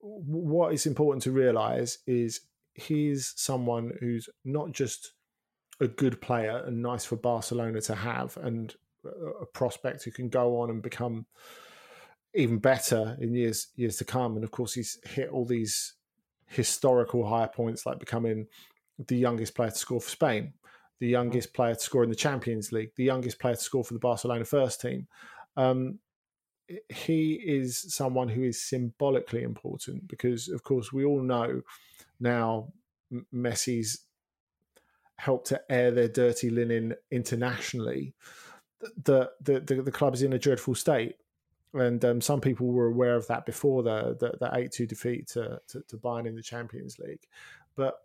what 0.00 0.72
is 0.72 0.86
important 0.86 1.22
to 1.24 1.32
realize 1.32 1.98
is 2.06 2.40
he's 2.74 3.34
someone 3.36 3.92
who's 4.00 4.28
not 4.44 4.72
just 4.72 5.12
a 5.80 5.88
good 5.88 6.20
player 6.20 6.62
and 6.66 6.82
nice 6.82 7.04
for 7.04 7.16
Barcelona 7.16 7.80
to 7.82 7.94
have, 7.94 8.36
and 8.38 8.74
a 9.04 9.46
prospect 9.46 10.04
who 10.04 10.10
can 10.10 10.28
go 10.28 10.60
on 10.60 10.70
and 10.70 10.82
become 10.82 11.26
even 12.34 12.58
better 12.58 13.16
in 13.20 13.34
years 13.34 13.68
years 13.76 13.96
to 13.96 14.04
come. 14.04 14.36
And 14.36 14.44
of 14.44 14.50
course, 14.50 14.74
he's 14.74 14.98
hit 15.04 15.30
all 15.30 15.44
these 15.44 15.94
historical 16.46 17.26
high 17.26 17.46
points, 17.46 17.86
like 17.86 17.98
becoming 17.98 18.46
the 18.98 19.16
youngest 19.16 19.54
player 19.54 19.70
to 19.70 19.76
score 19.76 20.00
for 20.00 20.10
Spain 20.10 20.52
the 21.00 21.08
youngest 21.08 21.52
player 21.54 21.74
to 21.74 21.80
score 21.80 22.04
in 22.04 22.10
the 22.10 22.16
Champions 22.16 22.72
League, 22.72 22.92
the 22.94 23.04
youngest 23.04 23.40
player 23.40 23.56
to 23.56 23.60
score 23.60 23.82
for 23.82 23.94
the 23.94 24.00
Barcelona 24.00 24.44
first 24.44 24.80
team. 24.80 25.08
Um, 25.56 25.98
he 26.88 27.34
is 27.34 27.92
someone 27.92 28.28
who 28.28 28.44
is 28.44 28.62
symbolically 28.62 29.42
important 29.42 30.06
because, 30.06 30.48
of 30.48 30.62
course, 30.62 30.92
we 30.92 31.04
all 31.04 31.22
know 31.22 31.62
now 32.20 32.72
Messi's 33.34 34.04
helped 35.16 35.48
to 35.48 35.60
air 35.70 35.90
their 35.90 36.08
dirty 36.08 36.50
linen 36.50 36.94
internationally. 37.10 38.14
The 39.04 39.30
the 39.40 39.60
the, 39.60 39.82
the 39.82 39.90
club 39.90 40.14
is 40.14 40.22
in 40.22 40.34
a 40.34 40.38
dreadful 40.38 40.74
state, 40.74 41.16
and 41.74 42.04
um, 42.04 42.20
some 42.20 42.40
people 42.40 42.68
were 42.68 42.86
aware 42.86 43.16
of 43.16 43.26
that 43.26 43.46
before 43.46 43.82
the 43.82 44.16
the 44.18 44.50
eight 44.54 44.70
two 44.70 44.86
defeat 44.86 45.28
to, 45.28 45.60
to, 45.68 45.82
to 45.88 45.96
Bayern 45.96 46.26
in 46.26 46.36
the 46.36 46.42
Champions 46.42 46.98
League, 46.98 47.26
but 47.74 48.00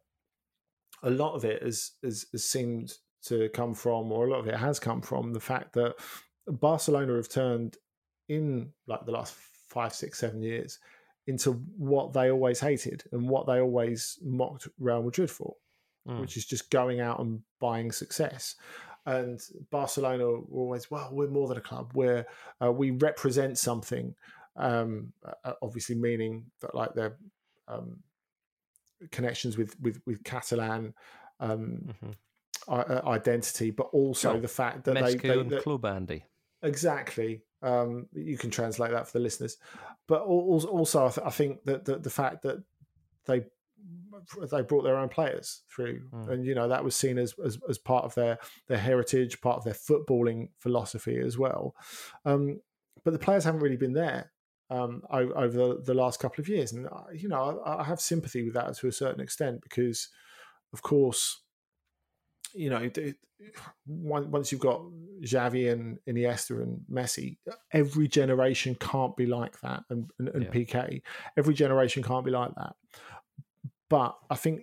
a 1.06 1.10
lot 1.10 1.36
of 1.36 1.46
it 1.46 1.64
has, 1.64 1.92
has, 2.04 2.26
has 2.32 2.44
seemed 2.44 2.94
to 3.26 3.50
come 3.50 3.74
from, 3.74 4.12
or 4.12 4.28
a 4.28 4.30
lot 4.30 4.40
of 4.40 4.48
it 4.48 4.56
has 4.56 4.80
come 4.80 5.02
from, 5.02 5.32
the 5.32 5.40
fact 5.40 5.74
that 5.74 5.96
Barcelona 6.48 7.16
have 7.16 7.30
turned 7.30 7.78
in 8.28 8.72
like 8.88 9.06
the 9.06 9.12
last 9.12 9.36
five, 9.70 9.94
six, 9.94 10.20
seven 10.20 10.42
years 10.42 10.80
into 11.28 11.54
what 11.78 12.14
they 12.14 12.30
always 12.30 12.60
hated 12.60 13.04
and 13.12 13.28
what 13.28 13.48
they 13.48 13.60
always 13.60 14.20
mocked 14.24 14.68
Real 14.80 15.02
Madrid 15.02 15.32
for, 15.32 15.56
mm. 16.08 16.20
which 16.22 16.38
is 16.38 16.46
just 16.46 16.70
going 16.70 17.00
out 17.00 17.20
and 17.20 17.42
buying 17.60 17.92
success. 17.92 18.56
And 19.08 19.40
Barcelona 19.72 20.26
were 20.26 20.62
always, 20.62 20.90
well, 20.90 21.10
we're 21.12 21.28
more 21.28 21.48
than 21.48 21.58
a 21.58 21.62
club. 21.62 21.92
We're 21.94 22.26
uh, 22.64 22.72
we 22.72 22.92
represent 22.92 23.58
something. 23.58 24.16
Um, 24.56 25.14
uh, 25.44 25.54
obviously, 25.62 25.96
meaning 25.96 26.46
that 26.62 26.74
like 26.74 26.94
they're 26.96 27.18
um, 27.68 27.98
connections 29.12 29.58
with 29.58 29.80
with 29.80 30.02
with 30.06 30.24
Catalan 30.24 30.94
um, 31.40 31.80
mm-hmm. 31.88 32.12
Uh, 32.68 33.02
identity, 33.06 33.70
but 33.70 33.88
also 33.92 34.40
the 34.40 34.48
fact 34.48 34.86
that 34.86 34.96
they, 34.96 35.16
they 35.16 35.44
that, 35.44 35.62
club 35.62 35.86
Andy 35.86 36.26
exactly. 36.64 37.44
Um, 37.62 38.08
you 38.12 38.38
can 38.38 38.50
translate 38.50 38.92
that 38.92 39.06
for 39.06 39.14
the 39.14 39.24
listeners, 39.24 39.58
but 40.08 40.22
also 40.22 41.06
I, 41.06 41.10
th- 41.10 41.28
I 41.28 41.30
think 41.30 41.64
that 41.66 41.86
the, 41.86 41.98
the 41.98 42.10
fact 42.10 42.42
that 42.42 42.64
they 43.28 43.44
they 44.50 44.62
brought 44.62 44.84
their 44.84 44.98
own 44.98 45.10
players 45.10 45.62
through, 45.70 46.02
mm. 46.12 46.30
and 46.30 46.46
you 46.46 46.56
know 46.56 46.68
that 46.68 46.84
was 46.84 46.96
seen 46.96 47.18
as, 47.18 47.36
as, 47.44 47.60
as 47.70 47.78
part 47.78 48.06
of 48.06 48.16
their 48.16 48.40
their 48.68 48.78
heritage, 48.78 49.42
part 49.42 49.58
of 49.58 49.64
their 49.64 49.74
footballing 49.74 50.50
philosophy 50.58 51.18
as 51.18 51.38
well. 51.38 51.76
Um, 52.24 52.62
but 53.04 53.12
the 53.12 53.20
players 53.20 53.44
haven't 53.44 53.62
really 53.62 53.78
been 53.78 53.94
there 53.94 54.32
um, 54.70 55.04
over 55.12 55.50
the, 55.50 55.82
the, 55.86 55.94
last 55.94 56.20
couple 56.20 56.42
of 56.42 56.50
years. 56.50 56.74
And, 56.74 56.88
uh, 56.88 57.04
you 57.14 57.30
know, 57.30 57.62
I, 57.66 57.82
I, 57.82 57.84
have 57.84 58.02
sympathy 58.02 58.44
with 58.44 58.56
that 58.56 58.76
to 58.78 58.88
a 58.88 58.92
certain 58.92 59.22
extent 59.22 59.62
because, 59.62 60.10
of 60.74 60.82
course, 60.82 61.42
you 62.54 62.70
know, 62.70 62.78
it, 62.78 63.18
once 63.86 64.52
you've 64.52 64.62
got 64.62 64.82
Xavi 65.22 65.72
and 65.72 66.00
Iniesta 66.08 66.62
and 66.62 66.80
Messi, 66.92 67.38
every 67.72 68.08
generation 68.08 68.76
can't 68.80 69.16
be 69.16 69.26
like 69.26 69.60
that. 69.62 69.84
And, 69.90 70.10
and, 70.20 70.30
and 70.30 70.44
yeah. 70.44 70.50
Piqué, 70.50 71.02
every 71.38 71.54
generation 71.54 72.02
can't 72.02 72.26
be 72.26 72.32
like 72.32 72.56
that. 72.56 72.76
But 73.90 74.18
I 74.30 74.36
think 74.36 74.62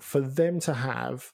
for 0.00 0.20
them 0.20 0.58
to 0.60 0.74
have 0.74 1.32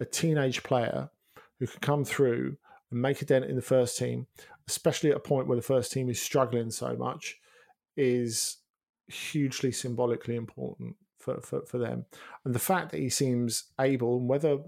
a 0.00 0.04
teenage 0.04 0.62
player 0.62 1.10
who 1.58 1.66
can 1.66 1.80
come 1.80 2.04
through 2.04 2.56
and 2.90 3.00
make 3.00 3.22
a 3.22 3.24
dent 3.24 3.46
in 3.46 3.56
the 3.56 3.62
first 3.62 3.96
team, 3.96 4.26
especially 4.68 5.10
at 5.10 5.16
a 5.16 5.20
point 5.20 5.46
where 5.46 5.56
the 5.56 5.62
first 5.62 5.92
team 5.92 6.10
is 6.10 6.20
struggling 6.20 6.70
so 6.70 6.94
much, 6.96 7.38
is 7.96 8.58
hugely 9.08 9.72
symbolically 9.72 10.36
important 10.36 10.96
for, 11.18 11.40
for, 11.40 11.62
for 11.66 11.78
them. 11.78 12.04
And 12.44 12.54
the 12.54 12.60
fact 12.60 12.90
that 12.92 12.98
he 12.98 13.08
seems 13.08 13.64
able, 13.80 14.18
and 14.18 14.28
whether 14.28 14.58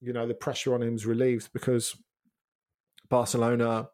you 0.00 0.12
know 0.12 0.26
the 0.26 0.34
pressure 0.34 0.74
on 0.74 0.82
him 0.82 0.94
is 0.94 1.06
relieved 1.06 1.52
because 1.52 1.96
Barcelona, 3.08 3.88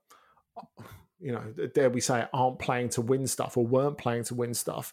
you 1.21 1.33
know, 1.33 1.69
dare 1.75 1.91
we 1.91 2.01
say, 2.01 2.27
aren't 2.33 2.59
playing 2.59 2.91
to 2.91 3.01
win 3.01 3.27
stuff 3.27 3.57
or 3.57 3.67
weren't 3.67 3.99
playing 3.99 4.25
to 4.25 4.35
win 4.35 4.55
stuff 4.55 4.93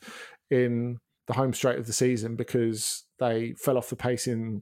in 0.49 0.99
the 1.27 1.33
home 1.33 1.53
straight 1.53 1.79
of 1.79 1.87
the 1.87 1.93
season 1.93 2.35
because 2.35 3.03
they 3.19 3.53
fell 3.53 3.77
off 3.77 3.89
the 3.89 3.95
pace 3.95 4.27
in 4.27 4.61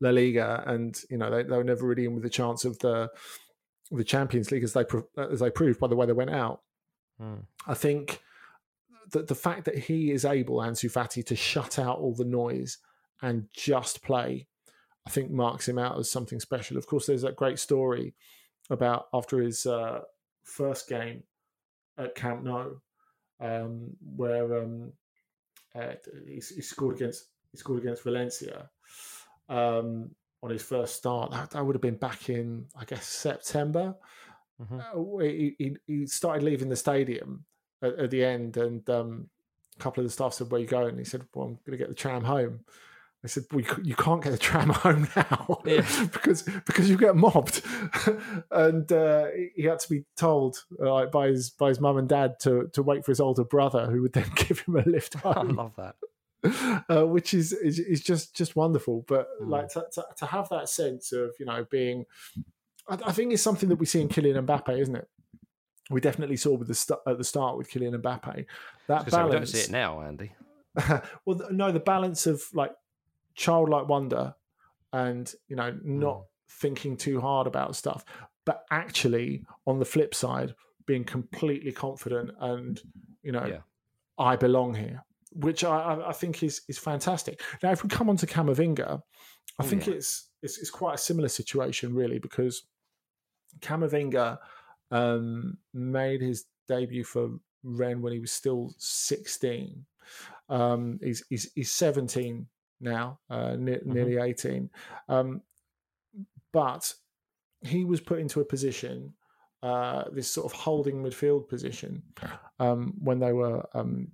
La 0.00 0.10
Liga, 0.10 0.62
and 0.66 1.00
you 1.10 1.16
know 1.16 1.30
they, 1.30 1.42
they 1.42 1.56
were 1.56 1.64
never 1.64 1.86
really 1.86 2.04
in 2.04 2.14
with 2.14 2.24
a 2.24 2.30
chance 2.30 2.64
of 2.64 2.78
the 2.80 3.10
the 3.90 4.04
Champions 4.04 4.50
League 4.50 4.64
as 4.64 4.72
they 4.72 4.84
as 5.16 5.40
they 5.40 5.50
proved 5.50 5.78
by 5.78 5.86
the 5.86 5.96
way 5.96 6.06
they 6.06 6.12
went 6.12 6.30
out. 6.30 6.62
Hmm. 7.18 7.40
I 7.66 7.74
think 7.74 8.20
the, 9.10 9.22
the 9.22 9.34
fact 9.34 9.64
that 9.64 9.78
he 9.78 10.10
is 10.10 10.24
able, 10.24 10.56
Ansu 10.56 10.90
Fati, 10.90 11.24
to 11.26 11.36
shut 11.36 11.78
out 11.78 11.98
all 11.98 12.14
the 12.14 12.24
noise 12.24 12.78
and 13.22 13.48
just 13.52 14.02
play 14.02 14.48
I 15.06 15.10
think 15.10 15.30
marks 15.30 15.68
him 15.68 15.78
out 15.78 15.98
as 15.98 16.10
something 16.10 16.40
special. 16.40 16.76
Of 16.76 16.86
course, 16.86 17.06
there's 17.06 17.22
that 17.22 17.36
great 17.36 17.58
story 17.58 18.14
about 18.70 19.06
after 19.12 19.40
his 19.40 19.66
uh, 19.66 20.00
first 20.44 20.88
game 20.88 21.22
at 21.98 22.14
Camp 22.14 22.42
Nou, 22.42 22.76
um, 23.40 23.90
where 24.16 24.62
um, 24.62 24.92
uh, 25.74 25.94
he, 26.26 26.36
he, 26.36 26.62
scored 26.62 26.96
against 26.96 27.26
he 27.52 27.58
scored 27.58 27.82
against 27.82 28.02
Valencia 28.02 28.70
um, 29.48 30.10
on 30.42 30.50
his 30.50 30.62
first 30.62 30.96
start. 30.96 31.30
That, 31.32 31.50
that, 31.50 31.64
would 31.64 31.74
have 31.74 31.82
been 31.82 31.96
back 31.96 32.30
in 32.30 32.66
I 32.78 32.84
guess 32.84 33.06
September. 33.06 33.94
Mm-hmm. 34.60 34.78
Uh, 34.78 35.18
he, 35.18 35.54
he, 35.58 35.76
he 35.86 36.06
started 36.06 36.42
leaving 36.42 36.70
the 36.70 36.76
stadium 36.76 37.44
at, 37.84 37.98
at 37.98 38.10
the 38.10 38.24
end, 38.24 38.56
and 38.56 38.88
um, 38.90 39.28
a 39.76 39.82
couple 39.82 40.02
of 40.02 40.08
the 40.08 40.12
staff 40.12 40.34
said, 40.34 40.50
"Where 40.50 40.60
you 40.60 40.66
going?" 40.66 40.90
And 40.90 40.98
he 40.98 41.04
said, 41.04 41.22
"Well, 41.34 41.46
I'm 41.46 41.58
going 41.66 41.72
to 41.72 41.76
get 41.76 41.88
the 41.88 41.94
tram 41.94 42.24
home." 42.24 42.60
I 43.24 43.26
said, 43.26 43.44
well, 43.50 43.64
you 43.82 43.94
can't 43.94 44.22
get 44.22 44.32
the 44.32 44.38
tram 44.38 44.68
home 44.70 45.08
now 45.16 45.62
yeah. 45.64 45.80
because 46.12 46.42
because 46.42 46.90
you 46.90 46.98
get 46.98 47.16
mobbed, 47.16 47.62
and 48.50 48.90
uh, 48.92 49.28
he 49.56 49.62
had 49.62 49.78
to 49.80 49.88
be 49.88 50.04
told 50.16 50.62
uh, 50.84 51.06
by 51.06 51.28
his 51.28 51.48
by 51.48 51.68
his 51.68 51.80
mum 51.80 51.96
and 51.96 52.08
dad 52.08 52.38
to 52.40 52.68
to 52.74 52.82
wait 52.82 53.04
for 53.04 53.12
his 53.12 53.20
older 53.20 53.44
brother, 53.44 53.86
who 53.86 54.02
would 54.02 54.12
then 54.12 54.30
give 54.34 54.60
him 54.60 54.76
a 54.76 54.82
lift 54.82 55.14
home. 55.14 55.58
I 55.58 55.62
love 55.62 55.72
that. 55.76 55.96
Uh, 56.90 57.06
which 57.06 57.32
is, 57.32 57.54
is 57.54 57.78
is 57.78 58.02
just 58.02 58.36
just 58.36 58.54
wonderful. 58.54 59.06
But 59.08 59.28
mm. 59.40 59.48
like 59.48 59.68
to, 59.70 59.86
to, 59.94 60.04
to 60.18 60.26
have 60.26 60.50
that 60.50 60.68
sense 60.68 61.10
of 61.12 61.30
you 61.40 61.46
know 61.46 61.64
being, 61.70 62.04
I, 62.86 62.98
I 63.06 63.12
think 63.12 63.32
it's 63.32 63.42
something 63.42 63.70
that 63.70 63.76
we 63.76 63.86
see 63.86 64.02
in 64.02 64.10
Kylian 64.10 64.44
Mbappe, 64.44 64.78
isn't 64.78 64.96
it? 64.96 65.08
We 65.90 66.00
definitely 66.00 66.36
saw 66.36 66.54
with 66.54 66.68
the 66.68 66.74
st- 66.74 67.00
at 67.06 67.18
the 67.18 67.24
start 67.24 67.56
with 67.56 67.70
Kylian 67.70 68.00
Mbappe. 68.00 68.46
That 68.88 69.10
balance. 69.10 69.30
We 69.30 69.36
don't 69.36 69.46
see 69.46 69.58
it 69.60 69.70
now, 69.70 70.00
Andy. 70.00 70.32
well, 71.24 71.40
no, 71.50 71.70
the 71.72 71.80
balance 71.80 72.26
of 72.26 72.42
like 72.52 72.72
childlike 73.34 73.88
wonder 73.88 74.34
and 74.92 75.32
you 75.48 75.56
know 75.56 75.76
not 75.82 76.18
mm. 76.18 76.24
thinking 76.48 76.96
too 76.96 77.20
hard 77.20 77.46
about 77.46 77.76
stuff, 77.76 78.04
but 78.44 78.64
actually 78.70 79.44
on 79.66 79.78
the 79.78 79.84
flip 79.84 80.14
side 80.14 80.54
being 80.86 81.04
completely 81.04 81.72
confident 81.72 82.30
and 82.40 82.80
you 83.22 83.32
know 83.32 83.46
yeah. 83.46 83.58
I 84.18 84.36
belong 84.36 84.74
here, 84.74 85.02
which 85.32 85.64
I, 85.64 86.00
I 86.06 86.12
think 86.12 86.42
is 86.42 86.62
is 86.68 86.78
fantastic. 86.78 87.42
Now, 87.62 87.72
if 87.72 87.82
we 87.82 87.88
come 87.88 88.08
on 88.08 88.16
to 88.18 88.26
Camavinga, 88.26 89.02
I 89.58 89.64
think 89.64 89.86
yeah. 89.86 89.94
it's, 89.94 90.28
it's 90.42 90.58
it's 90.58 90.70
quite 90.70 90.94
a 90.94 90.98
similar 90.98 91.28
situation 91.28 91.94
really 91.94 92.18
because 92.18 92.62
Camavinga 93.60 94.38
um, 94.90 95.58
made 95.72 96.20
his 96.20 96.44
debut 96.68 97.04
for 97.04 97.30
Rennes 97.62 98.02
when 98.02 98.12
he 98.12 98.20
was 98.20 98.32
still 98.32 98.74
16. 98.78 99.84
Um, 100.48 100.98
he's, 101.02 101.24
he's, 101.28 101.50
he's 101.54 101.72
17 101.72 102.46
now, 102.80 103.18
uh, 103.30 103.56
ne- 103.56 103.72
mm-hmm. 103.76 103.92
nearly 103.92 104.16
18. 104.18 104.70
Um, 105.08 105.42
but 106.52 106.94
he 107.62 107.84
was 107.84 108.00
put 108.00 108.20
into 108.20 108.40
a 108.40 108.44
position, 108.44 109.14
uh, 109.62 110.04
this 110.12 110.30
sort 110.30 110.46
of 110.46 110.52
holding 110.52 111.02
midfield 111.02 111.48
position, 111.48 112.02
um, 112.60 112.94
when 112.98 113.18
they 113.18 113.32
were 113.32 113.66
um, 113.74 114.08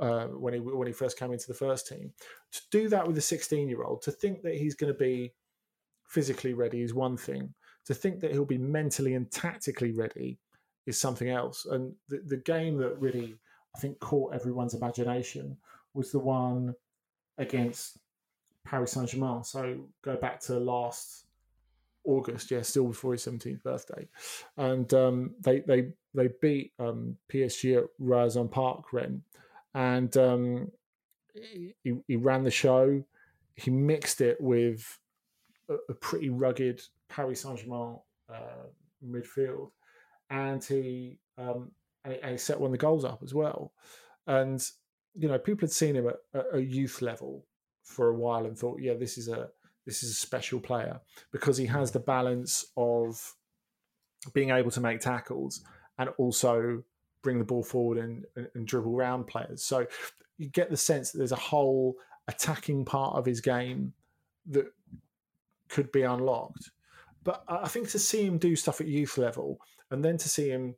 uh, 0.00 0.26
when 0.26 0.54
he 0.54 0.60
when 0.60 0.86
he 0.86 0.92
first 0.92 1.18
came 1.18 1.32
into 1.32 1.48
the 1.48 1.54
first 1.54 1.88
team. 1.88 2.12
To 2.52 2.60
do 2.70 2.88
that 2.90 3.06
with 3.06 3.16
a 3.18 3.22
16 3.22 3.68
year 3.68 3.82
old, 3.82 4.02
to 4.02 4.12
think 4.12 4.42
that 4.42 4.54
he's 4.54 4.74
going 4.74 4.92
to 4.92 4.98
be 4.98 5.32
physically 6.06 6.54
ready 6.54 6.82
is 6.82 6.94
one 6.94 7.16
thing 7.16 7.52
to 7.86 7.94
think 7.94 8.20
that 8.20 8.32
he'll 8.32 8.44
be 8.44 8.58
mentally 8.58 9.14
and 9.14 9.30
tactically 9.30 9.92
ready 9.92 10.38
is 10.86 10.98
something 10.98 11.30
else. 11.30 11.66
And 11.66 11.94
the, 12.08 12.20
the 12.26 12.36
game 12.38 12.76
that 12.78 12.98
really, 13.00 13.36
I 13.74 13.78
think, 13.78 13.98
caught 14.00 14.34
everyone's 14.34 14.74
imagination 14.74 15.56
was 15.94 16.12
the 16.12 16.18
one 16.18 16.74
against 17.38 17.98
Paris 18.64 18.92
Saint 18.92 19.08
Germain. 19.08 19.44
So 19.44 19.78
go 20.02 20.16
back 20.16 20.40
to 20.40 20.58
last 20.58 21.26
August, 22.04 22.50
yeah, 22.50 22.62
still 22.62 22.88
before 22.88 23.12
his 23.12 23.24
17th 23.24 23.62
birthday. 23.62 24.08
And 24.56 24.92
um, 24.94 25.34
they, 25.40 25.60
they, 25.60 25.88
they 26.14 26.28
beat 26.40 26.72
um, 26.78 27.16
PSG 27.30 27.78
at 27.78 27.84
Roazhon 28.00 28.50
Park, 28.50 28.92
Rennes. 28.92 29.22
And 29.74 30.16
um, 30.16 30.72
he, 31.34 31.74
he 32.06 32.16
ran 32.16 32.42
the 32.42 32.50
show. 32.50 33.04
He 33.54 33.70
mixed 33.70 34.20
it 34.20 34.40
with 34.40 34.98
a, 35.68 35.74
a 35.88 35.94
pretty 35.94 36.30
rugged 36.30 36.80
Paris 37.08 37.42
Saint 37.42 37.58
Germain 37.58 37.98
uh, 38.32 38.66
midfield, 39.04 39.70
and 40.30 40.62
he 40.62 41.18
um, 41.38 41.70
and 42.04 42.32
he 42.32 42.38
set 42.38 42.60
one 42.60 42.68
of 42.68 42.72
the 42.72 42.78
goals 42.78 43.04
up 43.04 43.22
as 43.22 43.34
well. 43.34 43.72
And 44.26 44.62
you 45.14 45.28
know, 45.28 45.38
people 45.38 45.66
had 45.66 45.72
seen 45.72 45.96
him 45.96 46.08
at, 46.08 46.44
a 46.52 46.60
youth 46.60 47.02
level 47.02 47.44
for 47.82 48.08
a 48.08 48.14
while 48.14 48.44
and 48.44 48.58
thought, 48.58 48.80
yeah, 48.80 48.94
this 48.94 49.18
is 49.18 49.28
a 49.28 49.48
this 49.86 50.02
is 50.02 50.10
a 50.10 50.14
special 50.14 50.60
player 50.60 51.00
because 51.30 51.56
he 51.56 51.66
has 51.66 51.92
the 51.92 52.00
balance 52.00 52.66
of 52.76 53.34
being 54.34 54.50
able 54.50 54.70
to 54.72 54.80
make 54.80 55.00
tackles 55.00 55.62
and 55.98 56.10
also 56.18 56.82
bring 57.22 57.38
the 57.38 57.44
ball 57.44 57.62
forward 57.62 57.98
and, 57.98 58.24
and, 58.34 58.48
and 58.54 58.66
dribble 58.66 58.94
around 58.94 59.26
players. 59.26 59.62
So 59.62 59.86
you 60.38 60.48
get 60.48 60.70
the 60.70 60.76
sense 60.76 61.12
that 61.12 61.18
there's 61.18 61.32
a 61.32 61.36
whole 61.36 61.96
attacking 62.28 62.84
part 62.84 63.16
of 63.16 63.24
his 63.24 63.40
game 63.40 63.92
that 64.46 64.66
could 65.68 65.90
be 65.92 66.02
unlocked. 66.02 66.70
But 67.26 67.42
I 67.48 67.66
think 67.66 67.90
to 67.90 67.98
see 67.98 68.24
him 68.24 68.38
do 68.38 68.54
stuff 68.54 68.80
at 68.80 68.86
youth 68.86 69.18
level 69.18 69.58
and 69.90 70.02
then 70.02 70.16
to 70.16 70.28
see 70.28 70.48
him 70.48 70.76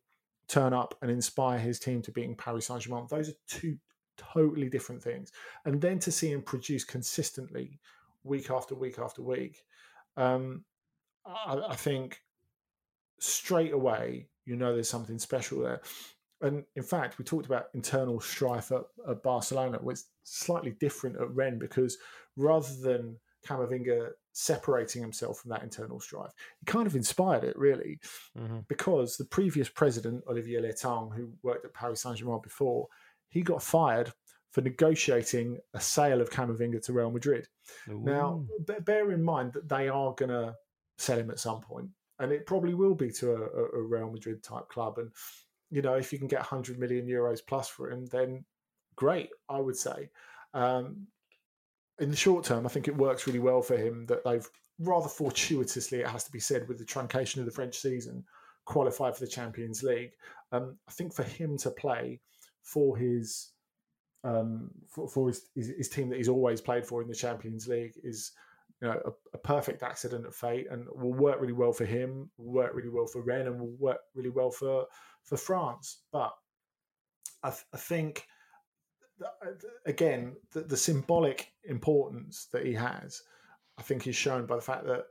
turn 0.49 0.73
up 0.73 0.95
and 1.03 1.11
inspire 1.11 1.59
his 1.59 1.79
team 1.79 2.01
to 2.01 2.11
being 2.11 2.35
Paris 2.35 2.69
Saint 2.69 2.81
Germain, 2.81 3.07
those 3.11 3.29
are 3.29 3.35
two 3.47 3.77
totally 4.17 4.71
different 4.71 5.03
things. 5.03 5.31
And 5.67 5.79
then 5.79 5.99
to 5.99 6.11
see 6.11 6.33
him 6.33 6.41
produce 6.41 6.85
consistently 6.85 7.79
week 8.25 8.51
after 8.51 8.75
week 8.75 8.99
after 8.99 9.23
week, 9.23 9.63
um, 10.17 10.65
I, 11.27 11.61
I 11.69 11.77
think 11.77 12.23
straight 13.21 13.75
away 13.75 14.29
you 14.47 14.57
know 14.57 14.73
there's 14.73 14.89
something 14.89 15.19
special 15.19 15.61
there. 15.61 15.83
And 16.41 16.65
in 16.77 16.83
fact, 16.83 17.19
we 17.19 17.27
talked 17.27 17.45
about 17.45 17.67
internal 17.75 18.21
strife 18.21 18.73
at, 18.73 18.85
at 19.07 19.23
Barcelona, 19.23 19.81
which 19.83 19.99
slightly 20.25 20.71
different 20.81 21.21
at 21.21 21.31
Rennes 21.35 21.59
because 21.59 21.99
rather 22.37 22.75
than 22.81 23.19
Camavinga 23.47 24.11
separating 24.33 25.03
himself 25.03 25.41
from 25.41 25.51
that 25.51 25.63
internal 25.63 26.01
strife. 26.01 26.31
He 26.61 26.67
kind 26.67 26.87
of 26.87 26.97
inspired 26.97 27.45
it, 27.45 27.59
really, 27.59 27.99
mm-hmm. 28.39 28.59
because 28.69 29.17
the 29.17 29.25
previous 29.25 29.69
president, 29.69 30.25
Olivier 30.29 30.61
Letang, 30.61 31.15
who 31.15 31.33
worked 31.43 31.65
at 31.65 31.75
Paris 31.75 32.03
Saint 32.03 32.17
Germain 32.17 32.41
before, 32.43 32.87
he 33.29 33.43
got 33.43 33.63
fired 33.63 34.13
for 34.51 34.61
negotiating 34.63 35.59
a 35.75 35.81
sale 35.81 36.21
of 36.21 36.31
Camavinga 36.31 36.83
to 36.85 36.93
Real 36.93 37.11
Madrid. 37.11 37.49
Ooh. 37.89 38.01
Now, 38.01 38.45
bear 38.85 39.13
in 39.13 39.23
mind 39.23 39.53
that 39.53 39.69
they 39.69 39.89
are 39.89 40.15
going 40.15 40.31
to 40.31 40.55
sell 40.97 41.19
him 41.19 41.31
at 41.31 41.39
some 41.39 41.61
point, 41.61 41.89
and 42.19 42.33
it 42.33 42.47
probably 42.47 42.75
will 42.75 42.95
be 42.95 43.11
to 43.13 43.33
a, 43.33 43.79
a 43.79 43.83
Real 43.83 44.11
Madrid 44.11 44.43
type 44.43 44.69
club. 44.69 44.99
And 44.99 45.11
you 45.71 45.83
know, 45.83 45.95
if 45.95 46.13
you 46.13 46.19
can 46.19 46.29
get 46.29 46.41
100 46.41 46.79
million 46.79 47.07
euros 47.07 47.41
plus 47.47 47.69
for 47.69 47.91
him, 47.91 48.07
then 48.07 48.45
great, 48.97 49.31
I 49.49 49.59
would 49.59 49.77
say. 49.77 50.11
Um, 50.55 51.07
in 51.99 52.11
the 52.11 52.17
short 52.17 52.45
term, 52.45 52.67
I 52.67 52.69
think 52.69 52.89
it 52.89 52.97
works 52.97 53.27
really 53.27 53.39
well 53.39 53.63
for 53.63 53.77
him 53.77 54.07
that 54.07 54.25
they've 54.25 54.49
rather 54.79 55.09
fortuitously, 55.09 56.01
it 56.01 56.07
has 56.07 56.25
to 56.25 56.33
be 56.33 56.41
said, 56.41 56.69
with 56.69 56.79
the 56.79 56.85
truncation 56.85 57.39
of 57.39 57.45
the 57.45 57.51
French 57.51 57.77
season, 57.77 58.25
qualified 58.65 59.15
for 59.15 59.25
the 59.25 59.31
Champions 59.31 59.83
League. 59.83 60.13
Um, 60.53 60.77
I 60.89 60.93
think 60.93 61.13
for 61.13 61.25
him 61.25 61.57
to 61.59 61.71
play 61.71 62.21
for 62.63 62.97
his 62.97 63.53
um, 64.25 64.71
for, 64.89 65.09
for 65.09 65.29
his, 65.29 65.49
his, 65.55 65.69
his, 65.77 65.89
team 65.89 66.09
that 66.09 66.17
he's 66.17 66.29
always 66.29 66.61
played 66.61 66.85
for 66.85 67.01
in 67.01 67.09
the 67.09 67.15
Champions 67.15 67.69
League 67.69 67.93
is 68.03 68.33
you 68.83 68.89
know 68.89 69.01
a, 69.05 69.11
a, 69.33 69.39
perfect 69.39 69.85
accident 69.85 70.27
of 70.27 70.35
fate 70.35 70.67
and 70.71 70.87
will 70.93 71.15
work 71.15 71.41
really 71.41 71.53
well 71.53 71.73
for 71.73 71.85
him, 71.85 72.29
will 72.37 72.53
work 72.53 72.75
really 72.75 72.89
well 72.89 73.07
for 73.07 73.23
Rennes, 73.23 73.47
and 73.47 73.61
will 73.61 73.77
work 73.79 73.99
really 74.15 74.31
well 74.31 74.51
for 74.51 74.87
for 75.25 75.37
France. 75.37 76.03
But 76.13 76.33
I, 77.43 77.51
th- 77.51 77.65
I 77.73 77.77
think 77.77 78.27
again, 79.87 80.37
the, 80.53 80.61
the, 80.61 80.77
symbolic 80.77 81.53
importance 81.65 82.47
that 82.53 82.65
he 82.65 82.75
has, 82.75 83.23
I 83.79 83.83
think, 83.83 84.07
is 84.07 84.17
shown 84.17 84.47
by 84.47 84.57
the 84.57 84.63
fact 84.63 84.87
that 84.87 85.07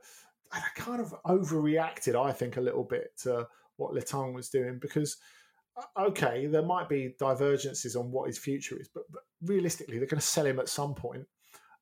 I 0.52 0.60
kind 0.76 1.00
of 1.00 1.14
overreacted, 1.26 2.14
I 2.14 2.32
think, 2.32 2.56
a 2.56 2.60
little 2.60 2.84
bit 2.84 3.12
to 3.22 3.46
what 3.76 3.94
Letang 3.94 4.34
was 4.34 4.48
doing 4.48 4.78
because, 4.78 5.16
uh, 5.76 6.04
okay, 6.06 6.46
there 6.46 6.62
might 6.62 6.88
be 6.88 7.14
divergences 7.18 7.96
on 7.96 8.10
what 8.10 8.28
his 8.28 8.38
future 8.38 8.78
is, 8.80 8.88
but, 8.88 9.04
but 9.10 9.22
realistically, 9.42 9.98
they're 9.98 10.06
going 10.06 10.20
to 10.20 10.26
sell 10.26 10.46
him 10.46 10.58
at 10.58 10.68
some 10.68 10.94
point. 10.94 11.26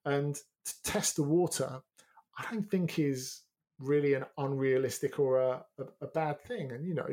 And 0.05 0.35
to 0.35 0.83
test 0.83 1.17
the 1.17 1.23
water, 1.23 1.81
I 2.39 2.45
don't 2.51 2.69
think 2.71 2.99
is 2.99 3.43
really 3.79 4.15
an 4.15 4.25
unrealistic 4.39 5.19
or 5.19 5.41
a, 5.41 5.65
a, 5.79 5.85
a 6.03 6.07
bad 6.07 6.41
thing. 6.43 6.73
And, 6.73 6.87
you 6.87 6.95
know, 6.95 7.09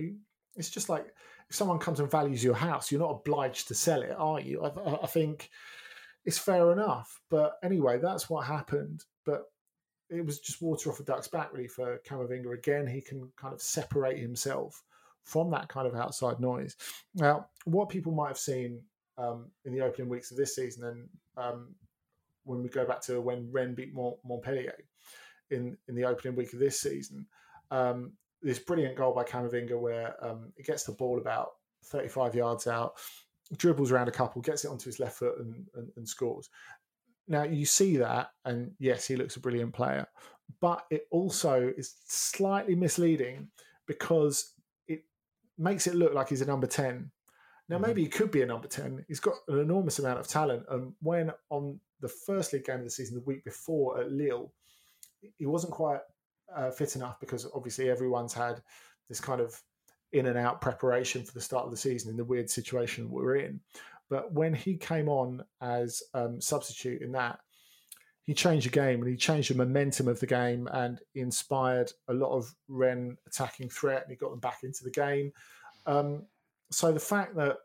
it's 0.55 0.69
just 0.69 0.89
like 0.89 1.07
someone 1.53 1.79
comes 1.79 1.99
and 1.99 2.09
values 2.09 2.43
your 2.43 2.55
house, 2.55 2.91
you're 2.91 3.01
not 3.01 3.11
obliged 3.11 3.67
to 3.67 3.75
sell 3.75 4.01
it, 4.01 4.15
are 4.17 4.39
you? 4.39 4.63
I, 4.63 5.03
I 5.03 5.07
think 5.07 5.49
it's 6.25 6.37
fair 6.37 6.71
enough. 6.71 7.21
But 7.29 7.57
anyway, 7.63 7.99
that's 7.99 8.29
what 8.29 8.45
happened. 8.45 9.03
But 9.25 9.43
it 10.09 10.25
was 10.25 10.39
just 10.39 10.61
water 10.61 10.89
off 10.89 10.99
a 10.99 11.03
duck's 11.03 11.27
back, 11.27 11.53
really, 11.53 11.67
for 11.67 11.99
Camavinga. 12.07 12.53
Again, 12.53 12.87
he 12.87 13.01
can 13.01 13.31
kind 13.37 13.53
of 13.53 13.61
separate 13.61 14.19
himself 14.19 14.83
from 15.21 15.51
that 15.51 15.69
kind 15.69 15.87
of 15.87 15.95
outside 15.95 16.39
noise. 16.39 16.75
Now, 17.15 17.47
what 17.65 17.89
people 17.89 18.11
might 18.11 18.29
have 18.29 18.37
seen 18.37 18.81
um, 19.17 19.45
in 19.65 19.73
the 19.73 19.81
opening 19.81 20.09
weeks 20.09 20.31
of 20.31 20.37
this 20.37 20.55
season, 20.55 20.85
and 20.85 21.09
um, 21.37 21.75
when 22.45 22.61
we 22.61 22.69
go 22.69 22.85
back 22.85 23.01
to 23.01 23.21
when 23.21 23.49
Rennes 23.51 23.75
beat 23.75 23.93
Montpellier, 23.93 24.75
in 25.51 25.77
in 25.87 25.95
the 25.95 26.05
opening 26.05 26.35
week 26.35 26.53
of 26.53 26.59
this 26.59 26.79
season. 26.79 27.25
Um, 27.71 28.13
this 28.43 28.59
brilliant 28.59 28.95
goal 28.95 29.13
by 29.13 29.23
Camavinga 29.23 29.79
where 29.79 30.15
um, 30.23 30.51
it 30.57 30.65
gets 30.65 30.83
the 30.83 30.91
ball 30.91 31.17
about 31.17 31.51
35 31.85 32.35
yards 32.35 32.67
out, 32.67 32.93
dribbles 33.57 33.91
around 33.91 34.07
a 34.07 34.11
couple, 34.11 34.41
gets 34.41 34.65
it 34.65 34.69
onto 34.69 34.85
his 34.85 34.99
left 34.99 35.17
foot 35.17 35.39
and, 35.39 35.65
and, 35.75 35.89
and 35.95 36.07
scores. 36.07 36.49
Now 37.27 37.43
you 37.43 37.65
see 37.65 37.97
that, 37.97 38.31
and 38.45 38.71
yes, 38.79 39.07
he 39.07 39.15
looks 39.15 39.37
a 39.37 39.39
brilliant 39.39 39.73
player, 39.73 40.05
but 40.59 40.85
it 40.91 41.07
also 41.09 41.73
is 41.77 41.95
slightly 42.05 42.75
misleading 42.75 43.47
because 43.87 44.53
it 44.87 45.03
makes 45.57 45.87
it 45.87 45.95
look 45.95 46.13
like 46.13 46.29
he's 46.29 46.41
a 46.41 46.45
number 46.45 46.67
10. 46.67 47.09
Now, 47.69 47.77
maybe 47.77 48.03
he 48.03 48.09
could 48.09 48.29
be 48.29 48.41
a 48.41 48.45
number 48.45 48.67
10. 48.67 49.05
He's 49.07 49.21
got 49.21 49.35
an 49.47 49.59
enormous 49.59 49.99
amount 49.99 50.19
of 50.19 50.27
talent. 50.27 50.65
And 50.69 50.93
when 51.01 51.31
on 51.49 51.79
the 52.01 52.09
first 52.09 52.51
league 52.51 52.65
game 52.65 52.79
of 52.79 52.83
the 52.83 52.89
season, 52.89 53.15
the 53.15 53.21
week 53.21 53.43
before 53.45 54.01
at 54.01 54.11
Lille, 54.11 54.51
he 55.37 55.45
wasn't 55.45 55.73
quite 55.73 56.01
uh, 56.55 56.71
fit 56.71 56.95
enough 56.95 57.19
because 57.19 57.47
obviously 57.53 57.89
everyone's 57.89 58.33
had 58.33 58.61
this 59.09 59.19
kind 59.19 59.41
of 59.41 59.59
in 60.11 60.27
and 60.27 60.37
out 60.37 60.61
preparation 60.61 61.23
for 61.23 61.33
the 61.33 61.41
start 61.41 61.65
of 61.65 61.71
the 61.71 61.77
season 61.77 62.11
in 62.11 62.17
the 62.17 62.23
weird 62.23 62.49
situation 62.49 63.09
we're 63.09 63.37
in. 63.37 63.59
But 64.09 64.31
when 64.31 64.53
he 64.53 64.75
came 64.75 65.09
on 65.09 65.43
as 65.61 66.03
um, 66.13 66.39
substitute 66.39 67.01
in 67.01 67.11
that, 67.13 67.39
he 68.23 68.33
changed 68.33 68.67
the 68.67 68.71
game 68.71 69.01
and 69.01 69.09
he 69.09 69.17
changed 69.17 69.49
the 69.49 69.55
momentum 69.55 70.07
of 70.07 70.19
the 70.19 70.27
game 70.27 70.67
and 70.71 71.01
inspired 71.15 71.91
a 72.07 72.13
lot 72.13 72.31
of 72.31 72.53
Rennes 72.69 73.17
attacking 73.27 73.69
threat 73.69 74.03
and 74.03 74.11
he 74.11 74.15
got 74.15 74.29
them 74.29 74.39
back 74.39 74.59
into 74.63 74.83
the 74.83 74.91
game. 74.91 75.31
Um, 75.85 76.23
so 76.71 76.91
the 76.91 76.99
fact 76.99 77.35
that 77.35 77.57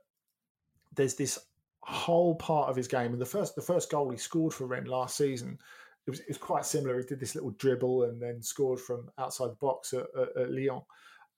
there's 0.96 1.14
this 1.14 1.38
whole 1.83 2.35
part 2.35 2.68
of 2.68 2.77
his 2.77 2.88
game 2.88 3.12
and 3.12 3.20
the 3.20 3.27
first 3.27 3.55
the 3.55 3.62
first 3.62 3.90
goal 3.90 4.11
he 4.11 4.16
scored 4.18 4.53
for 4.53 4.66
Rennes 4.66 4.88
last 4.88 5.16
season 5.16 5.59
it 6.08 6.12
was, 6.12 6.20
it 6.20 6.28
was 6.28 6.38
quite 6.38 6.64
similar. 6.64 6.98
He 6.98 7.04
did 7.04 7.20
this 7.20 7.34
little 7.34 7.50
dribble 7.50 8.04
and 8.04 8.20
then 8.20 8.40
scored 8.40 8.80
from 8.80 9.10
outside 9.18 9.50
the 9.50 9.56
box 9.60 9.92
at, 9.92 10.06
at, 10.18 10.42
at 10.42 10.50
Lyon. 10.50 10.80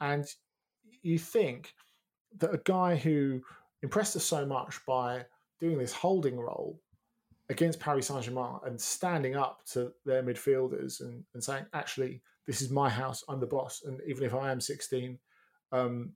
And 0.01 0.25
you 1.03 1.19
think 1.19 1.75
that 2.39 2.55
a 2.55 2.61
guy 2.65 2.95
who 2.95 3.41
impressed 3.83 4.15
us 4.15 4.25
so 4.25 4.47
much 4.47 4.79
by 4.87 5.25
doing 5.59 5.77
this 5.77 5.93
holding 5.93 6.39
role 6.39 6.81
against 7.49 7.81
Paris 7.81 8.07
Saint 8.07 8.23
Germain 8.23 8.61
and 8.65 8.81
standing 8.81 9.35
up 9.35 9.67
to 9.73 9.93
their 10.07 10.23
midfielders 10.23 11.01
and, 11.01 11.25
and 11.35 11.43
saying, 11.43 11.67
actually, 11.75 12.23
this 12.47 12.63
is 12.63 12.71
my 12.71 12.89
house, 12.89 13.25
I'm 13.29 13.41
the 13.41 13.47
boss. 13.47 13.83
And 13.85 14.01
even 14.07 14.23
if 14.23 14.33
I 14.33 14.53
am 14.53 14.61
16, 14.61 15.19
um, 15.73 16.13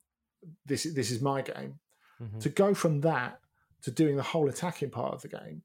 this, 0.64 0.84
this 0.94 1.10
is 1.10 1.20
my 1.20 1.42
game. 1.42 1.80
Mm-hmm. 2.22 2.38
To 2.38 2.48
go 2.50 2.72
from 2.72 3.00
that 3.00 3.40
to 3.82 3.90
doing 3.90 4.14
the 4.14 4.22
whole 4.22 4.48
attacking 4.48 4.90
part 4.90 5.12
of 5.12 5.22
the 5.22 5.28
game, 5.28 5.62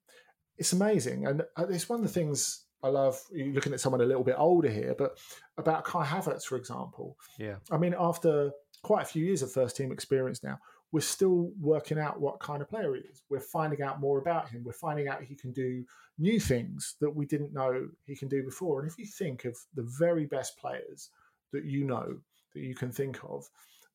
it's 0.57 0.73
amazing. 0.73 1.27
And 1.27 1.43
uh, 1.55 1.67
it's 1.69 1.87
one 1.87 1.99
of 1.99 2.03
the 2.07 2.11
things 2.11 2.65
I 2.83 2.87
love 2.87 3.19
looking 3.31 3.73
at 3.73 3.79
someone 3.79 4.01
a 4.01 4.05
little 4.05 4.23
bit 4.23 4.35
older 4.37 4.69
here, 4.69 4.95
but 4.97 5.17
about 5.57 5.83
Kai 5.83 6.05
Havertz, 6.05 6.43
for 6.43 6.55
example. 6.55 7.17
Yeah. 7.37 7.55
I 7.71 7.77
mean, 7.77 7.95
after 7.97 8.51
quite 8.83 9.03
a 9.03 9.05
few 9.05 9.25
years 9.25 9.41
of 9.41 9.51
first 9.51 9.75
team 9.75 9.91
experience 9.91 10.43
now, 10.43 10.59
we're 10.91 11.01
still 11.01 11.51
working 11.59 11.99
out 11.99 12.19
what 12.19 12.39
kind 12.39 12.61
of 12.61 12.69
player 12.69 12.95
he 12.95 13.01
is. 13.01 13.21
We're 13.29 13.39
finding 13.39 13.81
out 13.81 13.99
more 13.99 14.17
about 14.17 14.49
him. 14.49 14.63
We're 14.63 14.73
finding 14.73 15.07
out 15.07 15.23
he 15.23 15.35
can 15.35 15.51
do 15.51 15.83
new 16.17 16.39
things 16.39 16.95
that 16.99 17.09
we 17.09 17.25
didn't 17.25 17.53
know 17.53 17.89
he 18.05 18.15
can 18.15 18.27
do 18.27 18.43
before. 18.43 18.81
And 18.81 18.89
if 18.89 18.97
you 18.97 19.05
think 19.05 19.45
of 19.45 19.57
the 19.75 19.87
very 19.99 20.25
best 20.25 20.57
players 20.57 21.09
that 21.51 21.65
you 21.65 21.83
know, 21.85 22.17
that 22.53 22.61
you 22.61 22.75
can 22.75 22.91
think 22.91 23.19
of, 23.23 23.47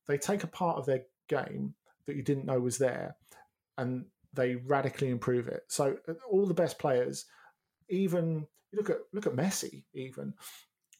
they 0.06 0.18
take 0.18 0.44
a 0.44 0.48
part 0.48 0.76
of 0.76 0.86
their 0.86 1.02
game 1.28 1.74
that 2.06 2.16
you 2.16 2.22
didn't 2.22 2.46
know 2.46 2.60
was 2.60 2.78
there 2.78 3.16
and 3.78 4.04
they 4.32 4.56
radically 4.56 5.10
improve 5.10 5.48
it. 5.48 5.62
So 5.68 5.96
uh, 6.08 6.14
all 6.30 6.46
the 6.46 6.54
best 6.54 6.78
players, 6.78 7.26
even 7.88 8.46
look 8.74 8.90
at 8.90 8.98
look 9.12 9.26
at 9.26 9.34
Messi 9.34 9.84
even 9.94 10.34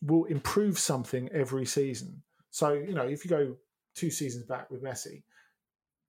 will 0.03 0.25
improve 0.25 0.79
something 0.79 1.29
every 1.33 1.67
season. 1.67 2.23
So 2.51 2.73
you 2.73 2.95
know, 2.95 3.07
if 3.07 3.25
you 3.25 3.31
go 3.31 3.57
two 3.95 4.11
seasons 4.11 4.45
back 4.45 4.71
with 4.71 4.83
Messi, 4.83 5.23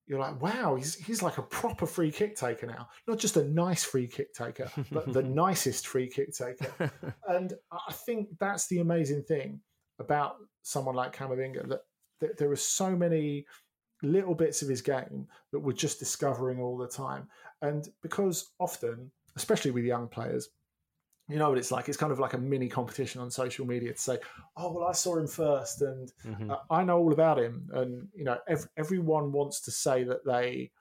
you're 0.08 0.20
like, 0.20 0.42
wow, 0.42 0.76
he's 0.76 0.96
he's 0.96 1.24
like 1.24 1.38
a 1.38 1.44
proper 1.44 1.86
free 1.86 2.12
kick 2.12 2.36
taker 2.36 2.68
now. 2.68 2.88
Not 3.08 3.18
just 3.18 3.38
a 3.38 3.44
nice 3.44 3.84
free 3.84 4.08
kick 4.08 4.34
taker, 4.34 4.70
but 4.92 5.12
the 5.12 5.24
nicest 5.44 5.88
free 5.88 6.08
kick 6.08 6.34
taker. 6.34 6.92
And 7.28 7.54
I 7.72 7.94
think 8.06 8.30
that's 8.40 8.68
the 8.68 8.80
amazing 8.80 9.24
thing 9.24 9.62
about 10.00 10.36
someone 10.62 10.96
like 10.96 11.16
Camavinga 11.16 11.68
that, 11.70 11.82
that 12.20 12.38
there 12.38 12.52
are 12.52 12.58
so 12.58 12.96
many 12.96 13.46
little 14.04 14.36
bits 14.36 14.62
of 14.62 14.68
his 14.68 14.82
game 14.82 15.28
that 15.52 15.60
we're 15.60 15.74
just 15.74 16.00
discovering 16.00 16.60
all 16.60 16.78
the 16.78 16.88
time. 16.88 17.28
And 17.62 17.88
because 18.02 18.52
often, 18.60 19.12
especially 19.36 19.72
with 19.72 19.86
young 19.86 20.08
players, 20.08 20.50
you 21.28 21.38
know 21.38 21.50
what 21.50 21.58
it's 21.58 21.72
like. 21.72 21.90
It's 21.90 21.98
kind 21.98 22.12
of 22.12 22.20
like 22.20 22.34
a 22.34 22.38
mini 22.38 22.68
competition 22.68 23.20
on 23.20 23.32
social 23.32 23.66
media 23.66 23.94
to 23.94 24.00
say, 24.00 24.20
"Oh, 24.56 24.72
well, 24.72 24.88
I 24.88 24.92
saw 24.92 25.18
him 25.18 25.28
first, 25.28 25.82
and 25.82 26.12
mm-hmm. 26.24 26.52
uh, 26.52 26.58
I 26.70 26.84
know 26.84 27.00
all 27.00 27.14
about 27.14 27.40
him." 27.40 27.68
And 27.74 28.08
you 28.14 28.24
know, 28.24 28.38
ev- 28.48 28.68
everyone 28.78 29.32
wants 29.32 29.62
to 29.62 29.72
say 29.72 30.04
that 30.04 30.24
they 30.24 30.72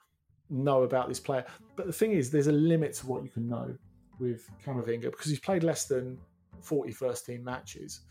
know 0.49 0.83
about 0.83 1.07
this 1.07 1.19
player. 1.19 1.45
But 1.75 1.87
the 1.87 1.93
thing 1.93 2.11
is, 2.11 2.29
there's 2.29 2.47
a 2.47 2.51
limit 2.51 2.93
to 2.95 3.07
what 3.07 3.23
you 3.23 3.29
can 3.29 3.47
know 3.47 3.75
with 4.19 4.47
Camavinga 4.63 5.11
because 5.11 5.25
he's 5.25 5.39
played 5.39 5.63
less 5.63 5.85
than 5.85 6.17
40 6.61 6.91
first 6.91 7.25
team 7.25 7.43
matches, 7.43 8.01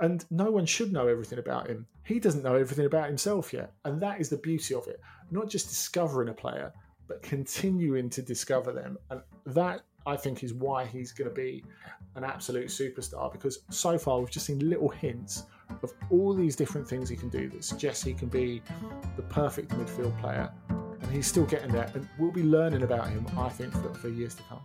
and 0.00 0.24
no 0.30 0.50
one 0.50 0.64
should 0.64 0.90
know 0.90 1.06
everything 1.06 1.38
about 1.38 1.68
him. 1.68 1.86
He 2.04 2.18
doesn't 2.18 2.42
know 2.42 2.54
everything 2.54 2.86
about 2.86 3.08
himself 3.08 3.52
yet, 3.52 3.74
and 3.84 4.00
that 4.00 4.22
is 4.22 4.30
the 4.30 4.38
beauty 4.38 4.74
of 4.74 4.88
it. 4.88 5.00
Not 5.30 5.50
just 5.50 5.68
discovering 5.68 6.30
a 6.30 6.34
player, 6.34 6.72
but 7.08 7.22
continuing 7.22 8.08
to 8.08 8.22
discover 8.22 8.72
them, 8.72 8.96
and 9.10 9.20
that 9.44 9.82
I 10.06 10.16
think 10.16 10.42
is 10.42 10.54
why 10.54 10.84
he's 10.84 11.12
going 11.12 11.28
to 11.28 11.34
be 11.34 11.64
an 12.14 12.24
absolute 12.24 12.66
superstar 12.66 13.32
because 13.32 13.60
so 13.70 13.98
far 13.98 14.18
we've 14.20 14.30
just 14.30 14.46
seen 14.46 14.68
little 14.68 14.88
hints 14.88 15.44
of 15.82 15.92
all 16.10 16.34
these 16.34 16.56
different 16.56 16.86
things 16.86 17.08
he 17.08 17.16
can 17.16 17.28
do 17.28 17.48
that 17.48 17.64
suggest 17.64 18.04
he 18.04 18.12
can 18.12 18.28
be 18.28 18.62
the 19.16 19.22
perfect 19.22 19.70
midfield 19.70 20.18
player. 20.20 20.50
And 20.68 21.10
he's 21.10 21.26
still 21.26 21.46
getting 21.46 21.72
there, 21.72 21.90
and 21.94 22.08
we'll 22.18 22.30
be 22.30 22.44
learning 22.44 22.82
about 22.82 23.08
him, 23.08 23.26
I 23.36 23.48
think, 23.48 23.72
for, 23.72 23.92
for 23.94 24.08
years 24.08 24.34
to 24.36 24.42
come. 24.44 24.60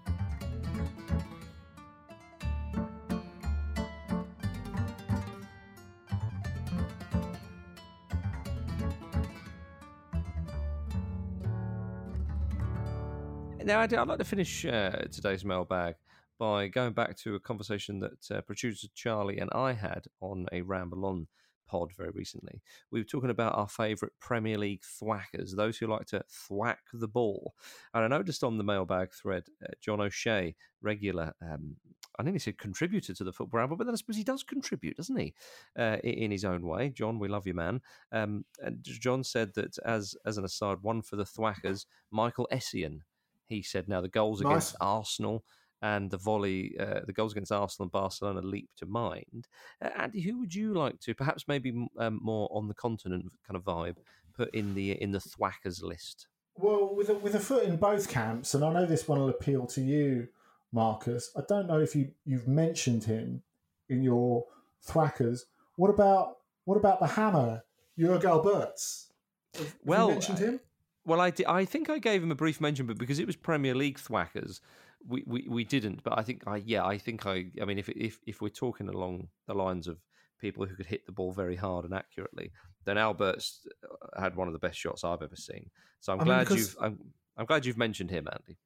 Now, 13.68 13.82
I'd, 13.82 13.92
like 13.92 14.18
to 14.20 14.24
finish 14.24 14.64
uh, 14.64 14.92
today's 15.12 15.44
mailbag 15.44 15.96
by 16.40 16.70
going 16.70 16.94
back 16.94 17.18
to 17.18 17.36
a 17.36 17.40
conversation 17.42 18.00
that 18.00 18.32
uh, 18.32 18.40
producer 18.40 18.88
Charlie 18.96 19.40
and 19.40 19.50
I 19.54 19.74
had 19.74 20.06
on 20.22 20.46
a 20.54 20.62
Ramble 20.62 21.06
On 21.06 21.28
pod 21.68 21.92
very 21.98 22.12
recently. 22.12 22.62
We 22.92 23.02
were 23.02 23.04
talking 23.04 23.30
about 23.30 23.58
our 23.58 23.68
favourite 23.68 24.14
Premier 24.22 24.58
League 24.58 24.84
thwackers, 24.84 25.54
those 25.54 25.78
who 25.78 25.88
like 25.88 26.06
to 26.08 26.24
thwack 26.30 26.80
the 26.94 27.10
ball. 27.10 27.56
And 27.94 28.06
I 28.06 28.08
noticed 28.08 28.42
on 28.42 28.58
the 28.58 28.64
mailbag 28.64 29.12
thread, 29.12 29.44
uh, 29.62 29.74
John 29.82 30.00
O'Shea, 30.00 30.56
regular, 30.82 31.34
um, 31.42 31.76
I 32.18 32.24
nearly 32.24 32.40
said 32.40 32.58
contributor 32.58 33.14
to 33.16 33.24
the 33.26 33.34
Football 33.34 33.60
Ramble, 33.60 33.76
but 33.76 33.84
then 33.84 33.94
I 33.94 33.98
suppose 33.98 34.16
he 34.16 34.24
does 34.24 34.44
contribute, 34.44 34.96
doesn't 34.96 35.18
he, 35.18 35.34
uh, 35.78 35.98
in 36.06 36.32
his 36.32 36.46
own 36.46 36.66
way. 36.66 36.90
John, 36.90 37.20
we 37.20 37.28
love 37.28 37.46
you, 37.46 37.54
man. 37.54 37.82
Um, 38.14 38.46
and 38.62 38.78
John 38.82 39.26
said 39.26 39.56
that, 39.56 39.78
as 39.86 40.16
as 40.26 40.38
an 40.38 40.46
aside, 40.46 40.78
one 40.84 41.02
for 41.02 41.18
the 41.18 41.26
thwackers, 41.26 41.86
Michael 42.12 42.48
Essien 42.50 43.02
he 43.48 43.62
said 43.62 43.88
now 43.88 44.02
the 44.02 44.10
goals 44.10 44.42
nice. 44.42 44.52
against 44.52 44.76
Arsenal 44.82 45.44
and 45.82 46.10
the 46.10 46.18
volley, 46.18 46.76
uh, 46.80 47.02
the 47.06 47.14
goals 47.14 47.34
against 47.34 47.52
Arsenal 47.52 47.86
and 47.86 47.92
Barcelona 47.92 48.42
leap 48.42 48.70
to 48.78 48.86
mind. 48.86 49.48
Uh, 49.84 49.90
Andy, 49.96 50.22
who 50.22 50.40
would 50.40 50.54
you 50.54 50.74
like 50.74 51.00
to, 51.02 51.14
perhaps 51.14 51.48
maybe 51.48 51.88
um, 51.98 52.20
more 52.22 52.50
on 52.52 52.68
the 52.68 52.74
continent 52.74 53.26
kind 53.48 53.56
of 53.56 53.64
vibe, 53.64 53.98
put 54.36 54.54
in 54.54 54.74
the 54.74 54.92
in 55.02 55.12
the 55.12 55.20
thwackers 55.20 55.84
list? 55.84 56.28
Well, 56.56 56.96
with 56.96 57.10
a, 57.10 57.14
with 57.14 57.36
a 57.36 57.40
foot 57.40 57.66
in 57.66 57.78
both 57.78 58.10
camps, 58.10 58.54
and 58.54 58.64
I 58.64 58.74
know 58.74 58.86
this 58.86 59.08
one 59.08 59.20
will 59.20 59.30
appeal 59.30 59.68
to 59.68 59.82
you, 59.82 60.30
Marcus. 60.72 61.32
I 61.38 61.42
don't 61.48 61.68
know 61.68 61.80
if 61.80 61.96
you 61.96 62.12
you've 62.26 62.48
mentioned 62.48 63.04
him 63.04 63.44
in 63.90 64.02
your 64.02 64.46
thwackers. 64.88 65.42
What 65.76 65.90
about 65.90 66.38
what 66.66 66.78
about 66.78 67.00
the 67.00 67.08
hammer, 67.08 67.64
Jörg 68.00 68.24
Albertz? 68.24 69.08
Have 69.56 69.76
well, 69.84 70.10
mentioned 70.10 70.40
him. 70.40 70.60
Well, 71.08 71.22
I, 71.22 71.32
I 71.48 71.64
think 71.64 71.90
I 71.90 72.00
gave 72.00 72.22
him 72.22 72.32
a 72.32 72.36
brief 72.36 72.60
mention, 72.60 72.86
but 72.86 72.98
because 72.98 73.18
it 73.18 73.26
was 73.26 73.38
Premier 73.38 73.74
League 73.74 73.98
thwackers, 73.98 74.60
we, 75.08 75.24
we, 75.26 75.48
we 75.48 75.64
didn't. 75.64 76.04
But 76.04 76.20
I 76.20 76.22
think 76.22 76.44
I 76.46 76.58
yeah 76.58 76.86
I 76.86 76.98
think 76.98 77.26
I 77.26 77.46
I 77.62 77.66
mean 77.66 77.78
if 77.80 77.88
if 77.88 78.20
if 78.28 78.42
we're 78.42 78.50
talking 78.50 78.90
along 78.90 79.30
the 79.48 79.54
lines 79.54 79.88
of 79.88 80.00
people 80.42 80.66
who 80.66 80.76
could 80.76 80.86
hit 80.86 81.06
the 81.06 81.14
ball 81.14 81.32
very 81.32 81.56
hard 81.56 81.86
and 81.86 81.94
accurately, 81.94 82.52
then 82.84 82.98
Albertz 82.98 83.66
uh, 83.86 84.22
had 84.22 84.36
one 84.36 84.48
of 84.48 84.54
the 84.54 84.60
best 84.60 84.78
shots 84.78 85.06
I've 85.06 85.22
ever 85.22 85.38
seen. 85.38 85.70
So 86.02 86.12
I'm 86.12 86.20
I 86.20 86.24
glad 86.26 86.50
mean, 86.50 86.60
you've 86.60 86.76
I'm, 86.82 87.00
I'm 87.38 87.46
glad 87.46 87.66
you've 87.66 87.78
mentioned 87.78 88.12
him, 88.12 88.28
Andy. 88.30 88.58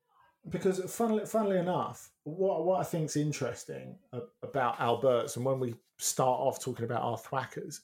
Because 0.49 0.79
funnily, 0.91 1.27
funnily 1.27 1.59
enough, 1.59 2.09
what 2.23 2.65
what 2.65 2.79
I 2.79 2.83
think 2.83 3.05
is 3.05 3.17
interesting 3.17 3.95
about 4.41 4.79
Albertz 4.79 5.35
and 5.35 5.45
when 5.45 5.59
we 5.59 5.75
start 5.99 6.39
off 6.39 6.59
talking 6.59 6.85
about 6.85 7.03
our 7.03 7.19
thwackers, 7.19 7.81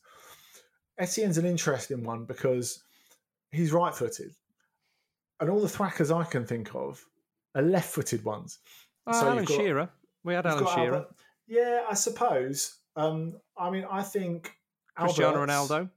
Essien's 0.99 1.37
an 1.37 1.45
interesting 1.45 2.03
one 2.03 2.25
because 2.25 2.83
he's 3.51 3.71
right-footed 3.71 4.33
and 5.39 5.49
all 5.49 5.59
the 5.61 5.67
thwackers 5.67 6.15
I 6.15 6.23
can 6.23 6.45
think 6.45 6.73
of 6.75 7.03
are 7.55 7.61
left-footed 7.61 8.23
ones. 8.23 8.59
Oh, 9.05 9.13
so 9.13 9.27
Alan 9.27 9.45
got, 9.45 9.57
Shearer. 9.57 9.89
We 10.23 10.33
had 10.33 10.45
Alan 10.45 10.65
Shearer. 10.67 10.95
Albert, 10.95 11.15
Yeah, 11.47 11.81
I 11.89 11.93
suppose. 11.93 12.75
Um, 12.95 13.39
I 13.57 13.69
mean, 13.69 13.85
I 13.89 14.01
think 14.03 14.51
Cristiano 14.95 15.45
Albertz- 15.45 15.67
Ronaldo. 15.69 15.89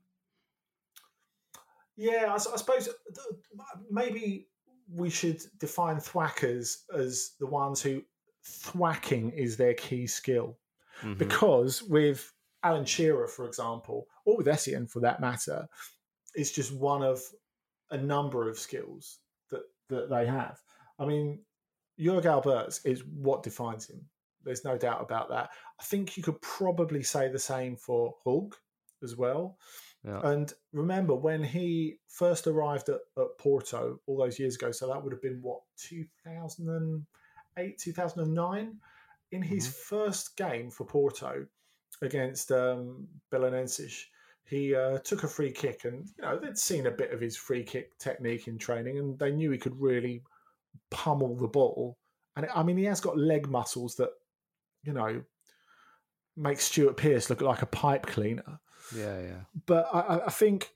Yeah, 1.96 2.33
I 2.35 2.38
suppose 2.38 2.88
uh, 2.88 3.62
maybe 3.90 4.48
we 4.92 5.11
should 5.11 5.42
define 5.59 5.96
thwackers 5.96 6.79
as 6.94 7.33
the 7.38 7.46
ones 7.46 7.83
who 7.83 8.03
thwacking 8.44 9.33
is 9.35 9.57
their 9.57 9.74
key 9.74 10.07
skill. 10.07 10.59
Mhm. 11.03 11.18
Because 11.18 11.83
with 11.83 12.33
Alan 12.62 12.85
Shearer, 12.85 13.29
for 13.29 13.46
example, 13.46 14.07
or 14.24 14.37
with 14.37 14.46
Essien 14.46 14.90
for 14.90 15.00
that 15.00 15.20
matter, 15.20 15.68
it's 16.35 16.50
just 16.50 16.72
one 16.74 17.03
of 17.03 17.22
a 17.90 17.96
number 17.98 18.48
of 18.48 18.59
skills 18.59 19.18
that, 19.90 20.11
they 20.11 20.26
have. 20.26 20.61
I 20.98 21.07
mean, 21.07 21.40
Jörg 21.98 22.24
Albertz 22.24 22.85
is 22.85 23.05
what 23.05 23.42
defines 23.42 23.88
him. 23.88 24.05
There's 24.42 24.64
no 24.64 24.79
doubt 24.79 25.03
about 25.03 25.29
that. 25.29 25.50
I 25.79 25.85
think 25.85 26.16
you 26.16 26.22
could 26.22 26.40
probably 26.40 27.03
say 27.03 27.29
the 27.29 27.38
same 27.38 27.76
for 27.76 28.14
Hulk 28.24 28.59
as 29.03 29.16
well. 29.16 29.59
Yeah. 30.05 30.20
And 30.24 30.53
remember, 30.72 31.14
when 31.14 31.44
he 31.44 31.98
first 32.09 32.46
arrived 32.46 32.88
at, 32.88 33.00
at 33.18 33.26
Porto 33.38 34.00
all 34.07 34.16
those 34.16 34.38
years 34.38 34.57
ago, 34.57 34.72
so 34.72 34.88
that 34.88 35.03
would 35.03 35.12
have 35.12 35.20
been 35.20 35.40
what, 35.42 35.61
2008, 35.76 37.79
2009? 37.79 38.76
In 39.33 39.42
his 39.42 39.68
first 39.68 40.37
game 40.37 40.70
for 40.70 40.85
Porto 40.85 41.46
against 42.03 42.50
um, 42.50 43.07
Belenenses, 43.31 44.07
he 44.50 44.74
uh, 44.74 44.98
took 44.98 45.22
a 45.22 45.28
free 45.28 45.52
kick, 45.52 45.84
and 45.84 46.06
you 46.18 46.22
know 46.24 46.36
they'd 46.38 46.58
seen 46.58 46.86
a 46.86 46.90
bit 46.90 47.12
of 47.12 47.20
his 47.20 47.36
free 47.36 47.62
kick 47.62 47.96
technique 47.98 48.48
in 48.48 48.58
training, 48.58 48.98
and 48.98 49.18
they 49.18 49.30
knew 49.30 49.50
he 49.52 49.58
could 49.58 49.80
really 49.80 50.22
pummel 50.90 51.36
the 51.36 51.46
ball. 51.48 51.96
And 52.36 52.46
I 52.54 52.62
mean, 52.62 52.76
he 52.76 52.84
has 52.84 53.00
got 53.00 53.16
leg 53.18 53.48
muscles 53.48 53.94
that, 53.96 54.10
you 54.84 54.92
know, 54.92 55.22
make 56.36 56.60
Stuart 56.60 56.96
Pearce 56.96 57.30
look 57.30 57.40
like 57.42 57.62
a 57.62 57.66
pipe 57.66 58.06
cleaner 58.06 58.60
Yeah, 58.96 59.20
yeah. 59.20 59.40
but 59.66 59.88
I- 59.92 60.00
I, 60.00 60.26
I 60.26 60.30
think 60.30 60.70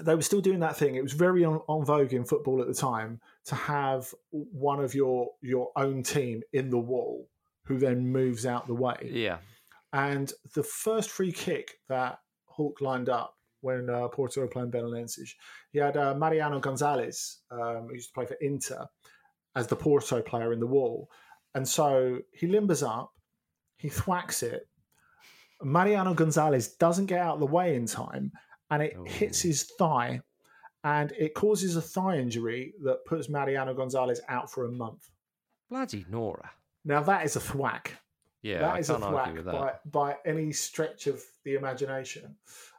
they 0.00 0.14
were 0.14 0.22
still 0.22 0.40
doing 0.40 0.60
that 0.60 0.76
thing. 0.76 0.96
It 0.96 1.02
was 1.02 1.12
very 1.14 1.44
on, 1.44 1.60
on 1.68 1.84
vogue 1.84 2.12
in 2.12 2.24
football 2.24 2.60
at 2.60 2.66
the 2.68 2.74
time 2.74 3.20
to 3.46 3.54
have 3.54 4.12
one 4.30 4.80
of 4.80 4.94
your 4.94 5.30
your 5.40 5.70
own 5.76 6.02
team 6.02 6.42
in 6.52 6.70
the 6.70 6.78
wall 6.78 7.28
who 7.64 7.78
then 7.78 8.06
moves 8.12 8.44
out 8.46 8.66
the 8.66 8.74
way. 8.74 9.10
Yeah. 9.10 9.38
And 9.92 10.30
the 10.54 10.62
first 10.62 11.08
free 11.10 11.32
kick 11.32 11.78
that 11.88 12.18
Hulk 12.58 12.80
lined 12.82 13.08
up 13.08 13.34
when 13.60 13.88
uh, 13.88 14.08
Porto 14.08 14.40
were 14.40 14.48
playing 14.48 14.70
Belenenses, 14.70 15.30
he 15.72 15.78
had 15.78 15.96
uh, 15.96 16.14
Mariano 16.14 16.60
Gonzalez, 16.60 17.38
um, 17.50 17.86
who 17.88 17.94
used 17.94 18.08
to 18.10 18.14
play 18.14 18.26
for 18.26 18.36
Inter, 18.40 18.86
as 19.56 19.66
the 19.66 19.74
Porto 19.76 20.20
player 20.22 20.52
in 20.52 20.60
the 20.60 20.66
wall. 20.66 21.08
And 21.54 21.66
so 21.66 22.18
he 22.32 22.46
limbers 22.46 22.86
up, 22.86 23.10
he 23.76 23.88
thwacks 23.88 24.42
it. 24.42 24.68
Mariano 25.62 26.14
Gonzalez 26.14 26.74
doesn't 26.76 27.06
get 27.06 27.20
out 27.20 27.34
of 27.34 27.40
the 27.40 27.46
way 27.46 27.74
in 27.74 27.86
time, 27.86 28.30
and 28.70 28.82
it 28.82 28.94
Oh. 28.96 29.04
hits 29.04 29.40
his 29.40 29.64
thigh, 29.78 30.20
and 30.84 31.10
it 31.12 31.34
causes 31.34 31.74
a 31.74 31.82
thigh 31.82 32.18
injury 32.18 32.74
that 32.84 33.04
puts 33.06 33.28
Mariano 33.28 33.74
Gonzalez 33.74 34.20
out 34.28 34.50
for 34.52 34.66
a 34.66 34.70
month. 34.70 35.10
Bloody 35.68 36.06
Nora. 36.08 36.50
Now 36.84 37.02
that 37.02 37.24
is 37.24 37.34
a 37.34 37.40
thwack. 37.40 37.94
Yeah, 38.42 38.60
that 38.60 38.74
I 38.74 38.78
is 38.78 38.90
a 38.90 38.98
thwack 38.98 39.44
by, 39.44 39.72
by 39.86 40.16
any 40.24 40.52
stretch 40.52 41.06
of 41.06 41.22
the 41.44 41.54
imagination. 41.54 42.36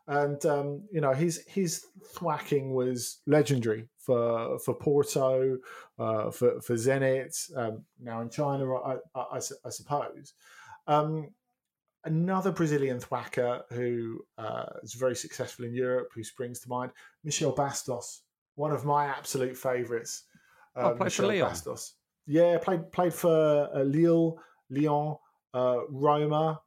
And 0.07 0.43
um, 0.45 0.83
you 0.91 1.01
know 1.01 1.13
his 1.13 1.43
his 1.47 1.85
thwacking 2.15 2.73
was 2.73 3.19
legendary 3.27 3.87
for 3.97 4.57
for 4.59 4.73
Porto, 4.73 5.57
uh, 5.99 6.31
for 6.31 6.61
for 6.61 6.73
Zenit, 6.75 7.35
um, 7.55 7.83
now 8.01 8.21
in 8.21 8.29
China, 8.29 8.73
I, 8.75 8.95
I, 9.13 9.21
I 9.33 9.39
I 9.65 9.69
suppose. 9.69 10.33
Um, 10.87 11.29
another 12.05 12.51
Brazilian 12.51 12.99
thwacker 12.99 13.61
who 13.71 14.19
uh, 14.37 14.65
is 14.83 14.93
very 14.93 15.15
successful 15.15 15.65
in 15.65 15.73
Europe, 15.73 16.09
who 16.15 16.23
springs 16.23 16.59
to 16.61 16.69
mind, 16.69 16.91
Michel 17.23 17.55
Bastos, 17.55 18.21
one 18.55 18.71
of 18.71 18.85
my 18.85 19.05
absolute 19.05 19.55
favourites. 19.55 20.23
Oh, 20.75 20.95
played 20.95 21.13
for 21.13 21.27
Lyon. 21.27 21.51
Bastos. 21.51 21.91
Yeah, 22.25 22.57
played 22.57 22.91
played 22.91 23.13
for 23.13 23.69
uh, 23.75 23.83
Lille, 23.83 24.37
Lyon, 24.69 25.17
uh, 25.53 25.79
Roma. 25.89 26.61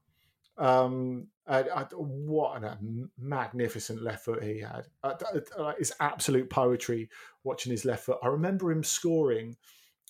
Um, 0.58 1.28
and, 1.46 1.68
uh, 1.68 1.84
what 1.96 2.62
a 2.62 2.78
magnificent 3.18 4.02
left 4.02 4.24
foot 4.24 4.44
he 4.44 4.60
had! 4.60 4.86
Uh, 5.02 5.14
uh, 5.58 5.72
it's 5.78 5.92
absolute 5.98 6.48
poetry 6.48 7.08
watching 7.42 7.72
his 7.72 7.84
left 7.84 8.04
foot. 8.04 8.18
I 8.22 8.28
remember 8.28 8.70
him 8.70 8.84
scoring 8.84 9.56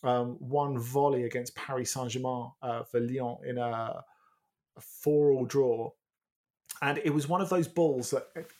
um, 0.02 0.36
one 0.40 0.78
volley 0.78 1.24
against 1.24 1.54
Paris 1.54 1.92
Saint 1.92 2.10
Germain 2.10 2.50
uh, 2.60 2.82
for 2.82 3.00
Lyon 3.00 3.38
in 3.46 3.56
a, 3.56 3.62
a 4.76 4.80
four-all 4.80 5.46
draw, 5.46 5.90
and 6.82 6.98
it 6.98 7.14
was 7.14 7.28
one 7.28 7.40
of 7.40 7.48
those 7.48 7.68
balls 7.68 8.10
that 8.10 8.26
it, 8.36 8.50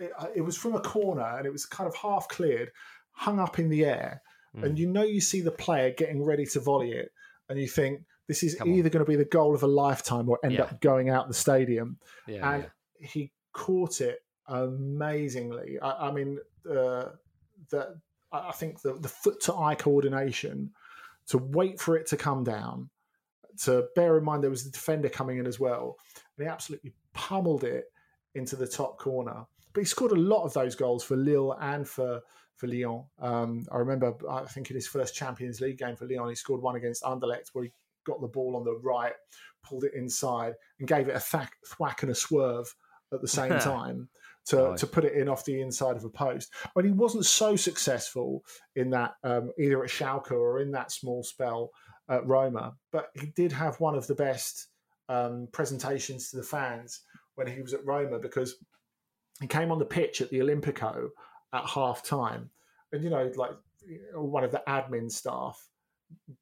it, 0.00 0.12
it 0.36 0.40
was 0.42 0.56
from 0.56 0.74
a 0.74 0.80
corner 0.80 1.36
and 1.38 1.46
it 1.46 1.52
was 1.52 1.64
kind 1.64 1.88
of 1.88 1.94
half 1.96 2.28
cleared, 2.28 2.70
hung 3.12 3.40
up 3.40 3.58
in 3.58 3.70
the 3.70 3.84
air, 3.84 4.22
Mm. 4.56 4.64
and 4.64 4.78
you 4.78 4.86
know 4.86 5.02
you 5.02 5.20
see 5.20 5.42
the 5.42 5.50
player 5.50 5.90
getting 5.90 6.24
ready 6.24 6.46
to 6.46 6.60
volley 6.60 6.92
it, 6.92 7.12
and 7.50 7.58
you 7.58 7.68
think 7.68 8.00
this 8.28 8.42
is 8.42 8.54
Come 8.54 8.68
on. 8.70 8.74
either 8.76 8.88
going 8.90 9.04
to 9.04 9.08
be 9.10 9.16
the 9.16 9.24
goal 9.24 9.54
of 9.54 9.62
a 9.62 9.66
lifetime 9.66 10.28
or 10.28 10.38
end 10.44 10.52
Yeah. 10.54 10.62
up 10.64 10.80
going 10.80 11.08
out 11.10 11.26
the 11.28 11.34
stadium 11.34 11.98
Yeah, 12.26 12.52
and 12.54 12.62
yeah. 13.00 13.06
he 13.08 13.32
caught 13.52 14.00
it 14.00 14.20
amazingly. 14.46 15.78
I, 15.80 16.08
I 16.08 16.12
mean, 16.12 16.38
uh, 16.68 17.06
the 17.70 17.98
I 18.30 18.52
think 18.52 18.82
the, 18.82 18.94
the 18.94 19.08
foot 19.08 19.40
to 19.42 19.54
eye 19.54 19.74
coordination 19.74 20.70
to 21.28 21.38
wait 21.38 21.80
for 21.80 21.96
it 21.96 22.06
to 22.08 22.16
come 22.16 22.44
down, 22.44 22.90
to 23.64 23.86
bear 23.96 24.18
in 24.18 24.24
mind 24.24 24.42
there 24.42 24.50
was 24.50 24.64
the 24.64 24.70
defender 24.70 25.08
coming 25.08 25.38
in 25.38 25.46
as 25.46 25.58
well, 25.58 25.96
and 26.36 26.46
he 26.46 26.50
absolutely 26.50 26.92
pummeled 27.14 27.64
it 27.64 27.86
into 28.34 28.54
the 28.56 28.66
top 28.66 28.98
corner. 28.98 29.44
But 29.72 29.80
he 29.80 29.84
scored 29.86 30.12
a 30.12 30.16
lot 30.16 30.44
of 30.44 30.52
those 30.52 30.74
goals 30.74 31.02
for 31.04 31.16
Lille 31.16 31.52
and 31.60 31.88
for 31.88 32.20
for 32.56 32.66
Lyon. 32.66 33.04
Um, 33.20 33.64
I 33.72 33.76
remember, 33.78 34.12
I 34.28 34.44
think 34.44 34.68
in 34.70 34.74
his 34.74 34.88
first 34.88 35.14
Champions 35.14 35.60
League 35.60 35.78
game 35.78 35.94
for 35.96 36.06
Lyon, 36.06 36.28
he 36.28 36.34
scored 36.34 36.60
one 36.60 36.74
against 36.76 37.02
Anderlecht 37.04 37.50
where 37.52 37.64
he 37.64 37.72
got 38.08 38.20
the 38.20 38.26
ball 38.26 38.56
on 38.56 38.64
the 38.64 38.78
right, 38.82 39.12
pulled 39.62 39.84
it 39.84 39.94
inside, 39.94 40.54
and 40.78 40.88
gave 40.88 41.08
it 41.08 41.16
a 41.16 41.20
thack, 41.20 41.52
thwack 41.66 42.02
and 42.02 42.10
a 42.10 42.14
swerve 42.14 42.74
at 43.12 43.20
the 43.20 43.28
same 43.28 43.58
time 43.60 44.08
to, 44.46 44.70
Nice. 44.70 44.80
to 44.80 44.86
put 44.86 45.04
it 45.04 45.14
in 45.14 45.28
off 45.28 45.44
the 45.44 45.60
inside 45.60 45.96
of 45.96 46.04
a 46.04 46.10
post. 46.10 46.52
But 46.74 46.84
he 46.84 46.90
wasn't 46.90 47.26
so 47.26 47.54
successful 47.54 48.42
in 48.76 48.90
that, 48.90 49.14
um, 49.22 49.52
either 49.58 49.84
at 49.84 49.90
Schalke 49.90 50.32
or 50.32 50.60
in 50.60 50.72
that 50.72 50.90
small 50.90 51.22
spell 51.22 51.70
at 52.08 52.26
Roma. 52.26 52.74
But 52.90 53.10
he 53.14 53.26
did 53.36 53.52
have 53.52 53.78
one 53.80 53.94
of 53.94 54.06
the 54.06 54.14
best 54.14 54.68
um, 55.08 55.48
presentations 55.52 56.30
to 56.30 56.36
the 56.38 56.42
fans 56.42 57.02
when 57.34 57.46
he 57.46 57.60
was 57.60 57.74
at 57.74 57.84
Roma 57.84 58.18
because 58.18 58.56
he 59.40 59.46
came 59.46 59.70
on 59.70 59.78
the 59.78 59.84
pitch 59.84 60.20
at 60.20 60.30
the 60.30 60.40
Olimpico 60.40 61.08
at 61.52 61.66
half 61.66 62.02
time. 62.02 62.50
And, 62.92 63.04
you 63.04 63.10
know, 63.10 63.30
like 63.36 63.52
one 64.14 64.44
of 64.44 64.50
the 64.50 64.62
admin 64.66 65.10
staff 65.10 65.62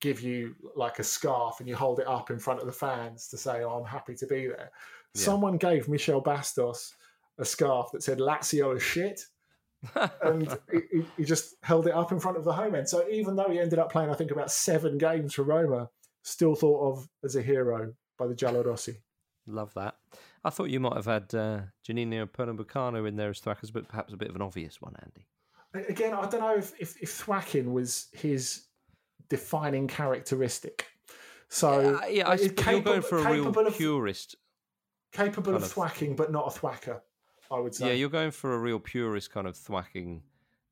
give 0.00 0.20
you 0.20 0.54
like 0.74 0.98
a 0.98 1.04
scarf 1.04 1.60
and 1.60 1.68
you 1.68 1.76
hold 1.76 2.00
it 2.00 2.06
up 2.06 2.30
in 2.30 2.38
front 2.38 2.60
of 2.60 2.66
the 2.66 2.72
fans 2.72 3.28
to 3.28 3.36
say, 3.36 3.62
oh, 3.62 3.70
I'm 3.70 3.84
happy 3.84 4.14
to 4.14 4.26
be 4.26 4.46
there. 4.48 4.70
Yeah. 5.14 5.20
Someone 5.22 5.56
gave 5.56 5.88
Michel 5.88 6.22
Bastos 6.22 6.92
a 7.38 7.44
scarf 7.44 7.88
that 7.92 8.02
said 8.02 8.18
Lazio 8.18 8.76
is 8.76 8.82
shit. 8.82 9.20
And 10.22 10.56
he, 10.72 11.02
he- 11.16 11.24
just 11.24 11.54
held 11.62 11.86
it 11.86 11.94
up 11.94 12.12
in 12.12 12.20
front 12.20 12.36
of 12.36 12.44
the 12.44 12.52
home 12.52 12.74
end. 12.74 12.88
So 12.88 13.08
even 13.08 13.36
though 13.36 13.48
he 13.48 13.58
ended 13.58 13.78
up 13.78 13.92
playing, 13.92 14.10
I 14.10 14.14
think, 14.14 14.30
about 14.30 14.50
seven 14.50 14.98
games 14.98 15.34
for 15.34 15.42
Roma, 15.42 15.90
still 16.22 16.54
thought 16.54 16.92
of 16.92 17.08
as 17.24 17.36
a 17.36 17.42
hero 17.42 17.92
by 18.18 18.26
the 18.26 18.34
Giallorossi. 18.34 18.96
Love 19.46 19.72
that. 19.74 19.96
I 20.44 20.50
thought 20.50 20.70
you 20.70 20.80
might 20.80 20.96
have 20.96 21.06
had 21.06 21.34
uh, 21.34 21.60
Juninho 21.86 22.26
Pernambucano 22.28 23.06
in 23.06 23.16
there 23.16 23.30
as 23.30 23.40
thwackers, 23.40 23.72
but 23.72 23.88
perhaps 23.88 24.12
a 24.12 24.16
bit 24.16 24.28
of 24.28 24.36
an 24.36 24.42
obvious 24.42 24.80
one, 24.80 24.94
Andy. 25.02 25.26
Again, 25.88 26.14
I 26.14 26.26
don't 26.26 26.40
know 26.40 26.56
if, 26.56 26.72
if, 26.80 27.00
if 27.02 27.10
thwacking 27.10 27.72
was 27.72 28.08
his 28.12 28.66
defining 29.28 29.88
characteristic. 29.88 30.86
So 31.48 31.80
yeah, 31.80 32.06
yeah 32.08 32.28
I, 32.28 32.34
it's 32.34 32.44
you're 32.44 32.52
going 32.52 32.82
capable- 32.82 33.02
for 33.02 33.18
a 33.18 33.32
real 33.32 33.48
of- 33.48 33.76
purist. 33.76 34.36
capable 35.12 35.54
of 35.54 35.62
kind 35.62 35.64
of- 35.64 35.72
thwacking, 35.72 36.16
but 36.16 36.32
not 36.32 36.54
a 36.54 36.58
thwacker, 36.58 37.00
I 37.50 37.60
would 37.60 37.74
say. 37.74 37.88
Yeah, 37.88 37.92
you're 37.94 38.08
going 38.08 38.30
for 38.30 38.54
a 38.54 38.58
real 38.58 38.80
purist 38.80 39.30
kind 39.30 39.46
of 39.46 39.56
thwacking 39.56 40.22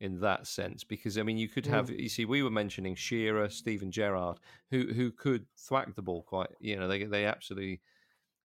in 0.01 0.21
that 0.21 0.47
sense 0.47 0.85
because 0.85 1.17
I 1.17 1.23
mean 1.23 1.39
you 1.39 1.49
could 1.49 1.67
have 1.67 1.89
you 1.89 2.09
see 2.09 2.25
we 2.25 2.43
were 2.43 2.51
mentioning 2.51 2.95
Shearer, 2.95 3.49
Steven 3.49 3.91
Gerrard, 3.91 4.39
who 4.71 4.93
who 4.93 5.11
could 5.11 5.47
thwack 5.57 5.95
the 5.95 6.03
ball 6.03 6.23
quite 6.23 6.51
you 6.61 6.77
know 6.77 6.89
they 6.89 7.05
they 7.05 7.25
absolutely 7.25 7.81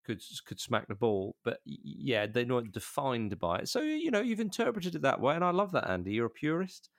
could 0.05 0.21
could 0.45 0.59
smack 0.59 0.87
the 0.87 0.95
ball, 0.95 1.35
but 1.43 1.59
yeah 1.65 2.27
they're 2.27 2.45
not 2.45 2.71
defined 2.71 3.37
by 3.39 3.59
it. 3.59 3.67
So 3.67 3.81
you 3.81 4.11
know 4.11 4.21
you've 4.21 4.39
interpreted 4.39 4.95
it 4.95 5.01
that 5.01 5.19
way, 5.19 5.35
and 5.35 5.43
I 5.43 5.51
love 5.51 5.71
that 5.73 5.89
Andy. 5.89 6.13
You're 6.13 6.27
a 6.27 6.29
purist, 6.29 6.89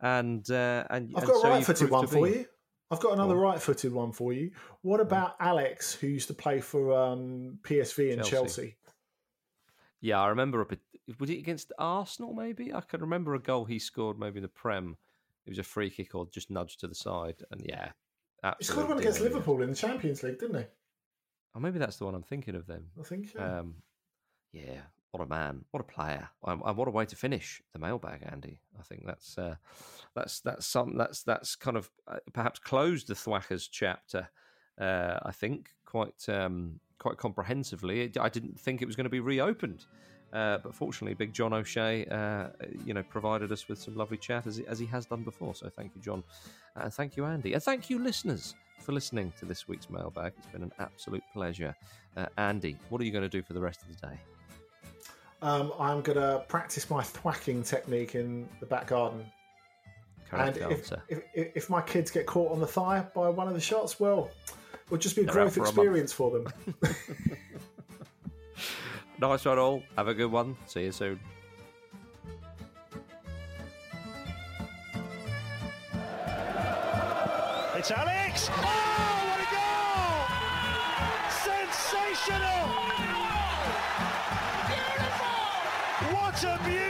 and 0.00 0.48
uh, 0.50 0.84
and 0.90 1.12
I've 1.16 1.26
got 1.26 1.36
a 1.36 1.40
so 1.40 1.48
right 1.48 1.64
proved 1.64 1.90
one 1.90 2.06
for 2.06 2.28
you. 2.28 2.46
I've 2.90 3.00
got 3.00 3.12
another 3.12 3.36
right 3.36 3.60
footed 3.60 3.92
one 3.92 4.12
for 4.12 4.32
you. 4.32 4.50
What 4.82 5.00
about 5.00 5.36
Alex, 5.38 5.94
who 5.94 6.08
used 6.08 6.28
to 6.28 6.34
play 6.34 6.60
for 6.60 6.92
um, 6.92 7.58
PSV 7.62 8.12
and 8.12 8.24
Chelsea. 8.24 8.30
Chelsea? 8.30 8.76
Yeah, 10.00 10.20
I 10.20 10.28
remember 10.28 10.60
a 10.60 10.66
bit. 10.66 10.80
Was 11.18 11.30
it 11.30 11.38
against 11.38 11.72
Arsenal? 11.78 12.34
Maybe 12.34 12.72
I 12.74 12.80
can 12.80 13.00
remember 13.00 13.34
a 13.34 13.38
goal 13.38 13.64
he 13.64 13.78
scored. 13.78 14.18
Maybe 14.18 14.38
in 14.38 14.42
the 14.42 14.48
Prem. 14.48 14.96
It 15.46 15.50
was 15.50 15.58
a 15.58 15.62
free 15.62 15.90
kick 15.90 16.14
or 16.14 16.26
just 16.26 16.50
nudged 16.50 16.80
to 16.80 16.88
the 16.88 16.94
side, 16.94 17.42
and 17.50 17.62
yeah, 17.64 17.90
He 18.58 18.64
scored 18.64 18.88
one 18.88 18.98
against 18.98 19.20
Liverpool 19.20 19.62
in 19.62 19.70
the 19.70 19.76
Champions 19.76 20.22
League, 20.22 20.38
didn't 20.38 20.58
he? 20.58 20.66
Oh, 21.54 21.60
maybe 21.60 21.78
that's 21.78 21.96
the 21.96 22.04
one 22.04 22.14
I'm 22.14 22.22
thinking 22.22 22.54
of 22.54 22.66
then. 22.66 22.84
I 22.98 23.02
think. 23.02 23.30
So. 23.30 23.40
Um, 23.40 23.76
yeah, 24.52 24.82
what 25.10 25.22
a 25.22 25.26
man, 25.26 25.64
what 25.70 25.80
a 25.80 25.84
player, 25.84 26.28
and, 26.44 26.60
what 26.60 26.88
a 26.88 26.90
way 26.90 27.04
to 27.06 27.16
finish 27.16 27.62
the 27.72 27.78
mailbag, 27.78 28.20
Andy. 28.30 28.60
I 28.78 28.82
think 28.82 29.04
that's 29.06 29.36
uh, 29.36 29.56
that's 30.14 30.40
that's 30.40 30.66
some 30.66 30.96
that's 30.96 31.22
that's 31.22 31.56
kind 31.56 31.76
of 31.76 31.90
uh, 32.06 32.18
perhaps 32.32 32.58
closed 32.58 33.08
the 33.08 33.14
Thwackers 33.14 33.68
chapter. 33.70 34.28
Uh, 34.80 35.18
I 35.22 35.32
think 35.32 35.70
quite 35.84 36.28
um, 36.28 36.80
quite 36.98 37.16
comprehensively. 37.16 38.10
I 38.18 38.28
didn't 38.28 38.58
think 38.58 38.82
it 38.82 38.86
was 38.86 38.96
going 38.96 39.04
to 39.04 39.10
be 39.10 39.20
reopened. 39.20 39.86
Uh, 40.32 40.58
but 40.58 40.74
fortunately, 40.74 41.14
Big 41.14 41.32
John 41.32 41.52
O'Shea, 41.52 42.06
uh, 42.06 42.48
you 42.84 42.94
know, 42.94 43.02
provided 43.02 43.50
us 43.50 43.68
with 43.68 43.80
some 43.80 43.96
lovely 43.96 44.16
chat 44.16 44.46
as 44.46 44.58
he, 44.58 44.66
as 44.66 44.78
he 44.78 44.86
has 44.86 45.06
done 45.06 45.24
before. 45.24 45.56
So 45.56 45.68
thank 45.68 45.92
you, 45.96 46.00
John, 46.00 46.22
and 46.76 46.92
thank 46.94 47.16
you, 47.16 47.24
Andy, 47.24 47.52
and 47.54 47.62
thank 47.62 47.90
you, 47.90 47.98
listeners, 47.98 48.54
for 48.80 48.92
listening 48.92 49.32
to 49.40 49.44
this 49.44 49.66
week's 49.66 49.90
mailbag. 49.90 50.34
It's 50.38 50.46
been 50.46 50.62
an 50.62 50.72
absolute 50.78 51.24
pleasure. 51.32 51.74
Uh, 52.16 52.26
Andy, 52.38 52.76
what 52.90 53.00
are 53.00 53.04
you 53.04 53.10
going 53.10 53.24
to 53.24 53.28
do 53.28 53.42
for 53.42 53.54
the 53.54 53.60
rest 53.60 53.82
of 53.82 53.88
the 53.88 54.06
day? 54.06 54.20
Um, 55.42 55.72
I'm 55.78 56.02
going 56.02 56.18
to 56.18 56.44
practice 56.48 56.90
my 56.90 57.02
thwacking 57.02 57.62
technique 57.62 58.14
in 58.14 58.48
the 58.60 58.66
back 58.66 58.88
garden. 58.88 59.24
Correct 60.28 60.58
and 60.58 60.72
if, 60.72 60.92
if, 61.08 61.22
if, 61.34 61.56
if, 61.56 61.70
my 61.70 61.80
kids 61.80 62.10
get 62.10 62.26
caught 62.26 62.52
on 62.52 62.60
the 62.60 62.66
thigh 62.66 63.04
by 63.14 63.28
one 63.28 63.48
of 63.48 63.54
the 63.54 63.60
shots, 63.60 63.98
well, 63.98 64.30
it'll 64.86 64.98
just 64.98 65.16
be 65.16 65.22
a 65.22 65.24
They're 65.24 65.34
growth 65.34 65.54
for 65.54 65.62
experience 65.62 66.12
a 66.12 66.16
for 66.16 66.30
them. 66.30 66.46
nice 69.18 69.44
one, 69.44 69.58
all. 69.58 69.82
Have 69.96 70.08
a 70.08 70.14
good 70.14 70.30
one. 70.30 70.56
See 70.66 70.84
you 70.84 70.92
soon. 70.92 71.18
It's 77.76 77.90
Alex! 77.90 78.50
Oh, 78.52 78.62
what 79.26 79.40
a 79.40 79.48
goal! 79.56 80.20
Sensational! 81.30 82.99